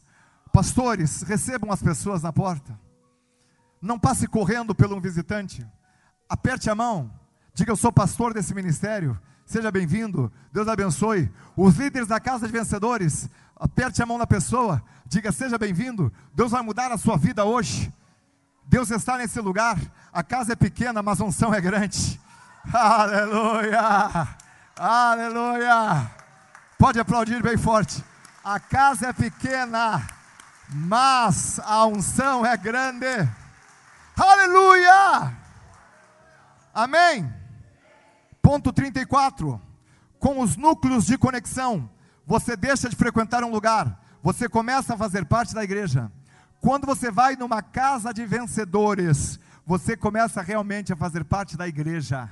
Pastores, 0.51 1.21
recebam 1.21 1.71
as 1.71 1.81
pessoas 1.81 2.23
na 2.23 2.33
porta. 2.33 2.77
Não 3.81 3.99
passe 3.99 4.27
correndo 4.27 4.75
pelo 4.75 4.95
um 4.95 5.01
visitante. 5.01 5.65
Aperte 6.27 6.69
a 6.69 6.75
mão. 6.75 7.11
Diga: 7.53 7.71
Eu 7.71 7.77
sou 7.77 7.91
pastor 7.91 8.33
desse 8.33 8.53
ministério. 8.53 9.19
Seja 9.49 9.71
bem-vindo. 9.71 10.31
Deus 10.53 10.67
abençoe. 10.67 11.27
Os 11.57 11.75
líderes 11.75 12.07
da 12.07 12.19
casa 12.19 12.45
de 12.45 12.53
vencedores, 12.53 13.27
aperte 13.55 13.99
a 13.99 14.05
mão 14.05 14.19
da 14.19 14.27
pessoa. 14.27 14.79
Diga: 15.07 15.31
Seja 15.31 15.57
bem-vindo. 15.57 16.13
Deus 16.35 16.51
vai 16.51 16.61
mudar 16.61 16.91
a 16.91 16.99
sua 16.99 17.17
vida 17.17 17.43
hoje. 17.43 17.91
Deus 18.63 18.91
está 18.91 19.17
nesse 19.17 19.41
lugar. 19.41 19.75
A 20.13 20.21
casa 20.21 20.53
é 20.53 20.55
pequena, 20.55 21.01
mas 21.01 21.19
a 21.19 21.25
unção 21.25 21.51
é 21.51 21.59
grande. 21.59 22.21
Aleluia! 22.71 24.27
Aleluia! 24.77 26.11
Pode 26.77 26.99
aplaudir 26.99 27.41
bem 27.41 27.57
forte. 27.57 28.05
A 28.43 28.59
casa 28.59 29.07
é 29.07 29.13
pequena, 29.13 30.07
mas 30.69 31.59
a 31.61 31.87
unção 31.87 32.45
é 32.45 32.55
grande. 32.55 33.27
Aleluia! 34.15 35.33
Amém. 36.71 37.38
Ponto 38.49 38.73
34. 38.73 39.61
Com 40.17 40.41
os 40.41 40.57
núcleos 40.57 41.05
de 41.05 41.19
conexão, 41.19 41.87
você 42.25 42.57
deixa 42.57 42.89
de 42.89 42.95
frequentar 42.95 43.43
um 43.43 43.51
lugar, 43.51 44.03
você 44.23 44.49
começa 44.49 44.95
a 44.95 44.97
fazer 44.97 45.23
parte 45.25 45.53
da 45.53 45.63
igreja. 45.63 46.11
Quando 46.59 46.87
você 46.87 47.11
vai 47.11 47.35
numa 47.35 47.61
casa 47.61 48.11
de 48.11 48.25
vencedores, 48.25 49.39
você 49.67 49.95
começa 49.95 50.41
realmente 50.41 50.91
a 50.91 50.95
fazer 50.95 51.23
parte 51.25 51.55
da 51.55 51.67
igreja. 51.67 52.27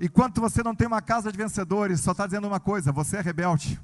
Enquanto 0.00 0.40
você 0.40 0.64
não 0.64 0.74
tem 0.74 0.88
uma 0.88 1.00
casa 1.00 1.30
de 1.30 1.38
vencedores, 1.38 2.00
só 2.00 2.10
está 2.10 2.26
dizendo 2.26 2.48
uma 2.48 2.58
coisa: 2.58 2.90
você 2.90 3.18
é 3.18 3.20
rebelde. 3.20 3.80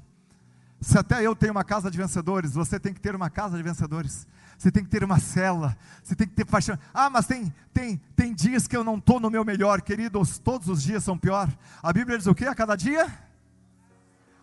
Se 0.81 0.97
até 0.97 1.25
eu 1.25 1.33
tenho 1.33 1.53
uma 1.53 1.63
casa 1.63 1.89
de 1.89 1.97
vencedores, 1.97 2.55
você 2.55 2.77
tem 2.77 2.93
que 2.93 2.99
ter 2.99 3.15
uma 3.15 3.29
casa 3.29 3.55
de 3.55 3.63
vencedores. 3.63 4.27
Você 4.61 4.69
tem 4.69 4.83
que 4.83 4.91
ter 4.91 5.03
uma 5.03 5.19
cela. 5.19 5.75
Você 6.03 6.13
tem 6.13 6.27
que 6.27 6.35
ter 6.35 6.45
paixão. 6.45 6.77
Ah, 6.93 7.09
mas 7.09 7.25
tem, 7.25 7.51
tem, 7.73 7.99
tem 8.15 8.31
dias 8.31 8.67
que 8.67 8.77
eu 8.77 8.83
não 8.83 8.99
estou 8.99 9.19
no 9.19 9.27
meu 9.27 9.43
melhor, 9.43 9.81
queridos. 9.81 10.37
Todos 10.37 10.67
os 10.67 10.83
dias 10.83 11.03
são 11.03 11.17
pior. 11.17 11.49
A 11.81 11.91
Bíblia 11.91 12.15
diz 12.15 12.27
o 12.27 12.35
que? 12.35 12.45
A 12.45 12.53
cada 12.53 12.75
dia? 12.75 13.11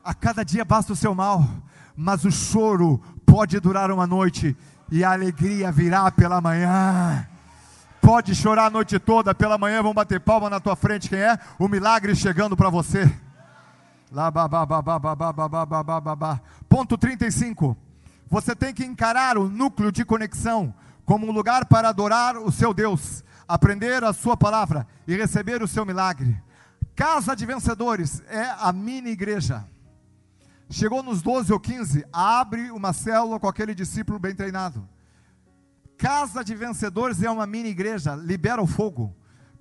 A 0.03 0.13
cada 0.13 0.45
dia 0.45 0.65
basta 0.65 0.93
o 0.93 0.97
seu 0.97 1.15
mal. 1.15 1.49
Mas 1.95 2.25
o 2.25 2.33
choro 2.33 3.01
pode 3.25 3.61
durar 3.61 3.93
uma 3.93 4.09
noite 4.09 4.57
e 4.91 5.05
a 5.05 5.13
alegria 5.13 5.71
virá 5.71 6.11
pela 6.11 6.41
manhã. 6.41 7.25
Pode 8.01 8.35
chorar 8.35 8.67
a 8.67 8.71
noite 8.71 8.99
toda, 8.99 9.33
pela 9.33 9.57
manhã 9.57 9.81
vão 9.85 9.95
bater 9.95 10.19
palma 10.19 10.51
na 10.51 10.59
tua 10.59 10.75
frente. 10.75 11.09
Quem 11.09 11.21
é? 11.21 11.39
O 11.61 11.69
milagre 11.69 12.17
chegando 12.17 12.57
para 12.57 12.71
você. 12.71 13.09
Lá, 14.11 14.33
Ponto 16.69 16.99
35. 16.99 17.88
Você 18.31 18.55
tem 18.55 18.75
que 18.75 18.85
encarar 18.85 19.39
o 19.39 19.49
núcleo 19.49 19.91
de 19.91 20.05
conexão 20.05 20.75
como 21.05 21.27
um 21.27 21.33
lugar 21.33 21.65
para 21.65 21.89
adorar 21.89 22.37
o 22.37 22.53
seu 22.53 22.75
Deus, 22.75 23.25
aprender 23.47 24.05
a 24.05 24.13
sua 24.13 24.37
palavra 24.37 24.87
e 25.07 25.17
receber 25.17 25.63
o 25.63 25.69
seu 25.69 25.87
milagre. 25.87 26.41
Casa 26.95 27.35
de 27.35 27.47
vencedores 27.47 28.23
é 28.29 28.55
a 28.59 28.73
mini 28.73 29.11
igreja. 29.11 29.67
Chegou 30.69 31.03
nos 31.03 31.23
12 31.23 31.51
ou 31.51 31.59
15, 31.59 32.05
abre 32.13 32.71
uma 32.71 32.93
célula 32.93 33.41
com 33.41 33.49
aquele 33.49 33.75
discípulo 33.75 34.19
bem 34.19 34.35
treinado. 34.35 34.87
Casa 35.97 36.45
de 36.45 36.55
vencedores 36.55 37.23
é 37.23 37.31
uma 37.31 37.47
mini 37.47 37.71
igreja. 37.71 38.15
Libera 38.15 38.61
o 38.61 38.67
fogo, 38.67 39.17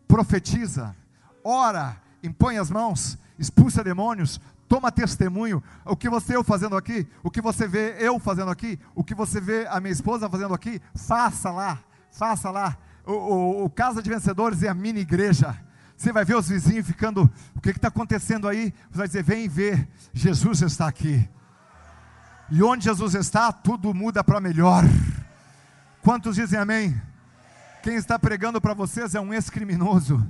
profetiza, 0.05 0.93
ora, 1.41 2.01
impõe 2.21 2.57
as 2.57 2.69
mãos, 2.69 3.17
expulsa 3.39 3.83
demônios, 3.83 4.41
toma 4.67 4.91
testemunho. 4.91 5.63
O 5.85 5.95
que 5.95 6.09
você 6.09 6.35
eu 6.35 6.43
fazendo 6.43 6.75
aqui, 6.75 7.07
o 7.23 7.31
que 7.31 7.41
você 7.41 7.67
vê 7.67 7.95
eu 7.99 8.19
fazendo 8.19 8.51
aqui, 8.51 8.79
o 8.93 9.03
que 9.03 9.15
você 9.15 9.39
vê 9.39 9.65
a 9.67 9.79
minha 9.79 9.91
esposa 9.91 10.29
fazendo 10.29 10.53
aqui, 10.53 10.81
faça 10.95 11.51
lá, 11.51 11.79
faça 12.11 12.51
lá. 12.51 12.77
O, 13.05 13.13
o, 13.13 13.65
o 13.65 13.69
Casa 13.69 14.01
de 14.01 14.09
Vencedores 14.09 14.63
é 14.63 14.67
a 14.67 14.73
mini 14.73 14.99
igreja. 14.99 15.57
Você 15.95 16.11
vai 16.11 16.23
ver 16.23 16.35
os 16.35 16.49
vizinhos 16.49 16.85
ficando, 16.85 17.29
o 17.55 17.61
que 17.61 17.69
está 17.69 17.87
acontecendo 17.87 18.47
aí? 18.47 18.73
Você 18.91 18.97
vai 18.97 19.07
dizer, 19.07 19.23
vem 19.23 19.47
ver, 19.47 19.87
Jesus 20.13 20.61
está 20.61 20.87
aqui. 20.87 21.27
E 22.51 22.61
onde 22.61 22.85
Jesus 22.85 23.15
está, 23.15 23.51
tudo 23.51 23.93
muda 23.93 24.23
para 24.23 24.39
melhor. 24.39 24.83
Quantos 26.01 26.35
dizem 26.35 26.59
amém? 26.59 27.01
Quem 27.81 27.95
está 27.95 28.19
pregando 28.19 28.61
para 28.61 28.73
vocês 28.73 29.15
é 29.15 29.19
um 29.19 29.33
ex-criminoso, 29.33 30.25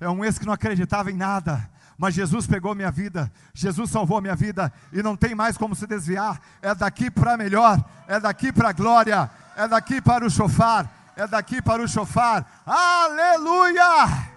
é 0.00 0.08
um 0.08 0.24
ex 0.24 0.38
que 0.38 0.46
não 0.46 0.52
acreditava 0.52 1.10
em 1.10 1.16
nada, 1.16 1.70
mas 1.98 2.14
Jesus 2.14 2.46
pegou 2.46 2.74
minha 2.74 2.90
vida, 2.90 3.32
Jesus 3.54 3.90
salvou 3.90 4.20
minha 4.20 4.36
vida 4.36 4.72
e 4.92 5.02
não 5.02 5.16
tem 5.16 5.34
mais 5.34 5.56
como 5.56 5.74
se 5.74 5.86
desviar. 5.86 6.40
É 6.60 6.74
daqui 6.74 7.10
para 7.10 7.36
melhor, 7.36 7.82
é 8.06 8.20
daqui 8.20 8.52
para 8.52 8.72
glória, 8.72 9.30
é 9.56 9.66
daqui 9.66 10.00
para 10.00 10.24
o 10.26 10.30
chofar, 10.30 11.12
é 11.16 11.26
daqui 11.26 11.62
para 11.62 11.82
o 11.82 11.88
chofar. 11.88 12.62
Aleluia! 12.66 14.34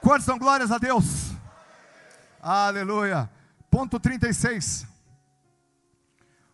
Quantos 0.00 0.24
são 0.24 0.38
glórias 0.38 0.70
a 0.70 0.78
Deus? 0.78 1.32
Aleluia. 2.40 3.28
Ponto 3.70 4.00
36. 4.00 4.86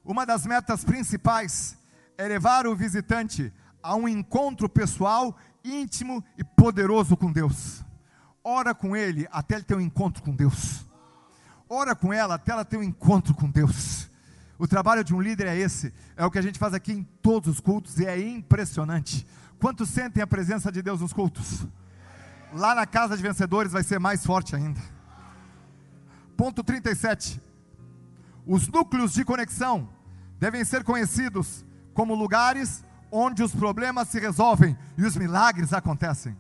Uma 0.05 0.27
das 0.27 0.45
metas 0.45 0.83
principais 0.85 1.77
é 2.19 2.27
levar 2.27 2.67
o 2.67 2.75
visitante 2.75 3.53
a 3.81 3.95
um 3.95 4.09
encontro 4.09 4.69
pessoal, 4.69 5.37
íntimo 5.65 6.25
e 6.37 6.43
poderoso 6.43 7.17
com 7.17 7.31
Deus. 7.31 7.85
Ora 8.45 8.75
com 8.75 8.97
ele 8.97 9.29
até 9.31 9.57
ele 9.57 9.65
ter 9.65 9.77
um 9.77 9.81
encontro 9.81 10.23
com 10.23 10.35
Deus. 10.35 10.85
Ora 11.69 11.95
com 11.95 12.13
ela 12.13 12.35
até 12.35 12.53
ela 12.53 12.65
ter 12.65 12.77
um 12.77 12.83
encontro 12.83 13.35
com 13.35 13.49
Deus. 13.49 14.11
O 14.59 14.69
trabalho 14.69 15.03
de 15.03 15.15
um 15.15 15.21
líder 15.21 15.47
é 15.47 15.57
esse, 15.57 15.93
é 16.17 16.25
o 16.25 16.31
que 16.31 16.39
a 16.39 16.43
gente 16.43 16.59
faz 16.59 16.75
aqui 16.75 16.93
em 16.93 17.03
todos 17.21 17.49
os 17.49 17.61
cultos 17.61 17.99
e 17.99 18.07
é 18.07 18.21
impressionante. 18.21 19.27
Quantos 19.59 19.89
sentem 19.89 20.23
a 20.23 20.27
presença 20.27 20.71
de 20.71 20.83
Deus 20.83 21.01
nos 21.01 21.13
cultos? 21.13 21.67
Lá 22.53 22.75
na 22.75 22.87
casa 22.87 23.17
de 23.17 23.23
vencedores 23.23 23.73
vai 23.73 23.83
ser 23.83 23.99
mais 23.99 24.25
forte 24.25 24.55
ainda. 24.55 24.81
Ponto 26.37 26.63
37. 26.63 27.41
Os 28.47 28.69
núcleos 28.69 29.13
de 29.13 29.25
conexão 29.25 29.89
devem 30.39 30.65
ser 30.65 30.85
conhecidos 30.85 31.65
como 31.95 32.15
lugares 32.15 32.85
onde 33.11 33.43
os 33.43 33.55
problemas 33.55 34.09
se 34.09 34.19
resolvem 34.19 34.77
e 34.99 35.05
os 35.05 35.17
milagres 35.17 35.73
acontecem. 35.73 36.37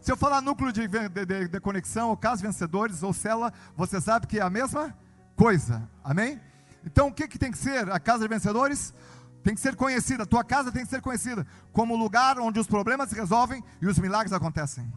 Se 0.00 0.10
eu 0.10 0.16
falar 0.16 0.40
núcleo 0.40 0.72
de, 0.72 0.88
de, 0.88 1.48
de, 1.48 1.60
conexão, 1.60 2.08
ou 2.08 2.16
casos 2.16 2.40
vencedores, 2.40 3.02
ou 3.02 3.12
célula, 3.12 3.52
você 3.76 4.00
sabe 4.00 4.26
que 4.26 4.38
é 4.38 4.42
a 4.42 4.50
mesma 4.50 4.96
coisa. 5.36 5.88
Amém? 6.02 6.40
Então 6.84 7.08
o 7.08 7.12
que, 7.12 7.28
que 7.28 7.38
tem 7.38 7.50
que 7.52 7.58
ser 7.58 7.90
a 7.90 8.00
casa 8.00 8.26
de 8.26 8.28
vencedores? 8.28 8.94
Tem 9.42 9.54
que 9.54 9.60
ser 9.60 9.76
conhecida, 9.76 10.24
a 10.24 10.26
tua 10.26 10.44
casa 10.44 10.70
tem 10.70 10.84
que 10.84 10.90
ser 10.90 11.00
conhecida 11.00 11.46
como 11.72 11.96
lugar 11.96 12.38
onde 12.38 12.60
os 12.60 12.66
problemas 12.66 13.08
se 13.08 13.14
resolvem 13.14 13.62
e 13.80 13.86
os 13.86 13.98
milagres 13.98 14.32
acontecem. 14.32 14.90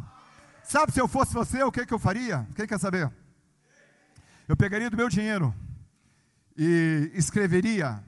Sabe 0.64 0.92
se 0.92 1.00
eu 1.00 1.08
fosse 1.08 1.34
você, 1.34 1.64
o 1.64 1.72
que, 1.72 1.86
que 1.86 1.94
eu 1.94 2.00
faria? 2.00 2.48
Quem 2.56 2.68
quer 2.68 2.80
saber? 2.80 3.12
Eu 4.48 4.56
pegaria 4.56 4.90
do 4.90 4.98
meu 4.98 5.10
dinheiro 5.10 5.54
e 6.58 7.12
escreveria 7.14 8.04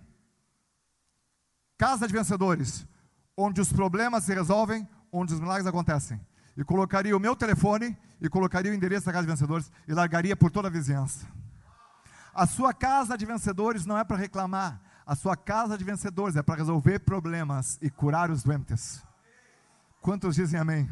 Casa 1.77 2.07
de 2.07 2.13
vencedores, 2.13 2.87
onde 3.35 3.59
os 3.59 3.71
problemas 3.71 4.23
se 4.23 4.33
resolvem, 4.33 4.87
onde 5.11 5.33
os 5.33 5.39
milagres 5.39 5.67
acontecem. 5.67 6.19
E 6.57 6.63
colocaria 6.63 7.15
o 7.15 7.19
meu 7.19 7.35
telefone 7.35 7.97
e 8.21 8.29
colocaria 8.29 8.71
o 8.71 8.75
endereço 8.75 9.05
da 9.05 9.11
casa 9.11 9.25
de 9.25 9.31
vencedores 9.31 9.71
e 9.87 9.93
largaria 9.93 10.35
por 10.35 10.49
toda 10.49 10.67
a 10.67 10.71
vizinhança. 10.71 11.27
A 12.33 12.45
sua 12.45 12.73
casa 12.73 13.17
de 13.17 13.25
vencedores 13.25 13.85
não 13.85 13.97
é 13.97 14.03
para 14.03 14.17
reclamar, 14.17 14.81
a 15.05 15.15
sua 15.15 15.37
casa 15.37 15.77
de 15.77 15.83
vencedores 15.83 16.35
é 16.35 16.41
para 16.41 16.55
resolver 16.55 16.99
problemas 16.99 17.77
e 17.81 17.89
curar 17.89 18.31
os 18.31 18.43
doentes. 18.43 19.03
Quantos 20.01 20.35
dizem 20.35 20.59
amém? 20.59 20.89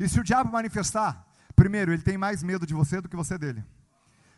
E 0.00 0.08
se 0.08 0.18
o 0.18 0.24
diabo 0.24 0.50
manifestar, 0.50 1.26
primeiro, 1.54 1.92
ele 1.92 2.02
tem 2.02 2.16
mais 2.16 2.42
medo 2.42 2.66
de 2.66 2.74
você 2.74 3.00
do 3.00 3.08
que 3.08 3.16
você 3.16 3.38
dele. 3.38 3.64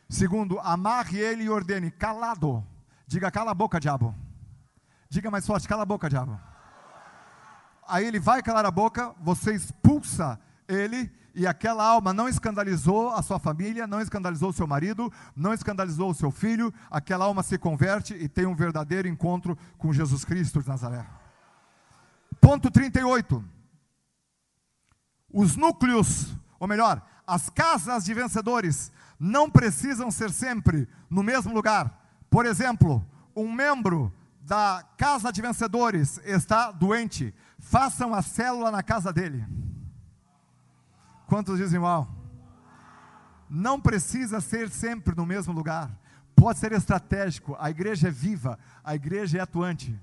Segundo, 0.08 0.58
amarre 0.60 1.18
ele 1.18 1.44
e 1.44 1.50
ordene, 1.50 1.90
calado. 1.90 2.64
Diga, 3.06 3.30
cala 3.30 3.52
a 3.52 3.54
boca, 3.54 3.80
diabo. 3.80 4.14
Diga 5.08 5.30
mais 5.30 5.46
forte, 5.46 5.68
cala 5.68 5.82
a 5.82 5.86
boca, 5.86 6.08
diabo. 6.08 6.38
Aí 7.88 8.06
ele 8.06 8.18
vai 8.18 8.42
calar 8.42 8.66
a 8.66 8.70
boca, 8.70 9.14
você 9.20 9.54
expulsa 9.54 10.38
ele, 10.68 11.10
e 11.36 11.46
aquela 11.46 11.84
alma 11.84 12.14
não 12.14 12.28
escandalizou 12.28 13.10
a 13.10 13.20
sua 13.20 13.38
família, 13.38 13.86
não 13.86 14.00
escandalizou 14.00 14.48
o 14.48 14.52
seu 14.54 14.66
marido, 14.66 15.12
não 15.36 15.52
escandalizou 15.52 16.10
o 16.10 16.14
seu 16.14 16.30
filho, 16.30 16.72
aquela 16.90 17.26
alma 17.26 17.42
se 17.42 17.58
converte 17.58 18.14
e 18.14 18.26
tem 18.26 18.46
um 18.46 18.54
verdadeiro 18.54 19.06
encontro 19.06 19.56
com 19.76 19.92
Jesus 19.92 20.24
Cristo 20.24 20.62
de 20.62 20.68
Nazaré. 20.68 21.06
Ponto 22.40 22.70
38. 22.70 23.44
Os 25.30 25.56
núcleos, 25.56 26.34
ou 26.58 26.66
melhor, 26.66 27.02
as 27.26 27.50
casas 27.50 28.06
de 28.06 28.14
vencedores 28.14 28.90
não 29.20 29.50
precisam 29.50 30.10
ser 30.10 30.30
sempre 30.30 30.88
no 31.10 31.22
mesmo 31.22 31.52
lugar. 31.52 32.24
Por 32.30 32.46
exemplo, 32.46 33.06
um 33.34 33.52
membro 33.52 34.10
da 34.40 34.82
casa 34.96 35.30
de 35.30 35.42
vencedores 35.42 36.18
está 36.24 36.70
doente, 36.70 37.34
façam 37.70 38.14
a 38.14 38.22
célula 38.22 38.70
na 38.70 38.82
casa 38.82 39.12
dele. 39.12 39.44
Quantos 41.26 41.58
dizem 41.58 41.80
mal? 41.80 42.08
Não 43.50 43.80
precisa 43.80 44.40
ser 44.40 44.70
sempre 44.70 45.14
no 45.16 45.26
mesmo 45.26 45.52
lugar, 45.52 45.90
pode 46.34 46.58
ser 46.58 46.72
estratégico. 46.72 47.56
A 47.58 47.70
igreja 47.70 48.08
é 48.08 48.10
viva, 48.10 48.58
a 48.84 48.94
igreja 48.94 49.38
é 49.38 49.40
atuante. 49.40 49.98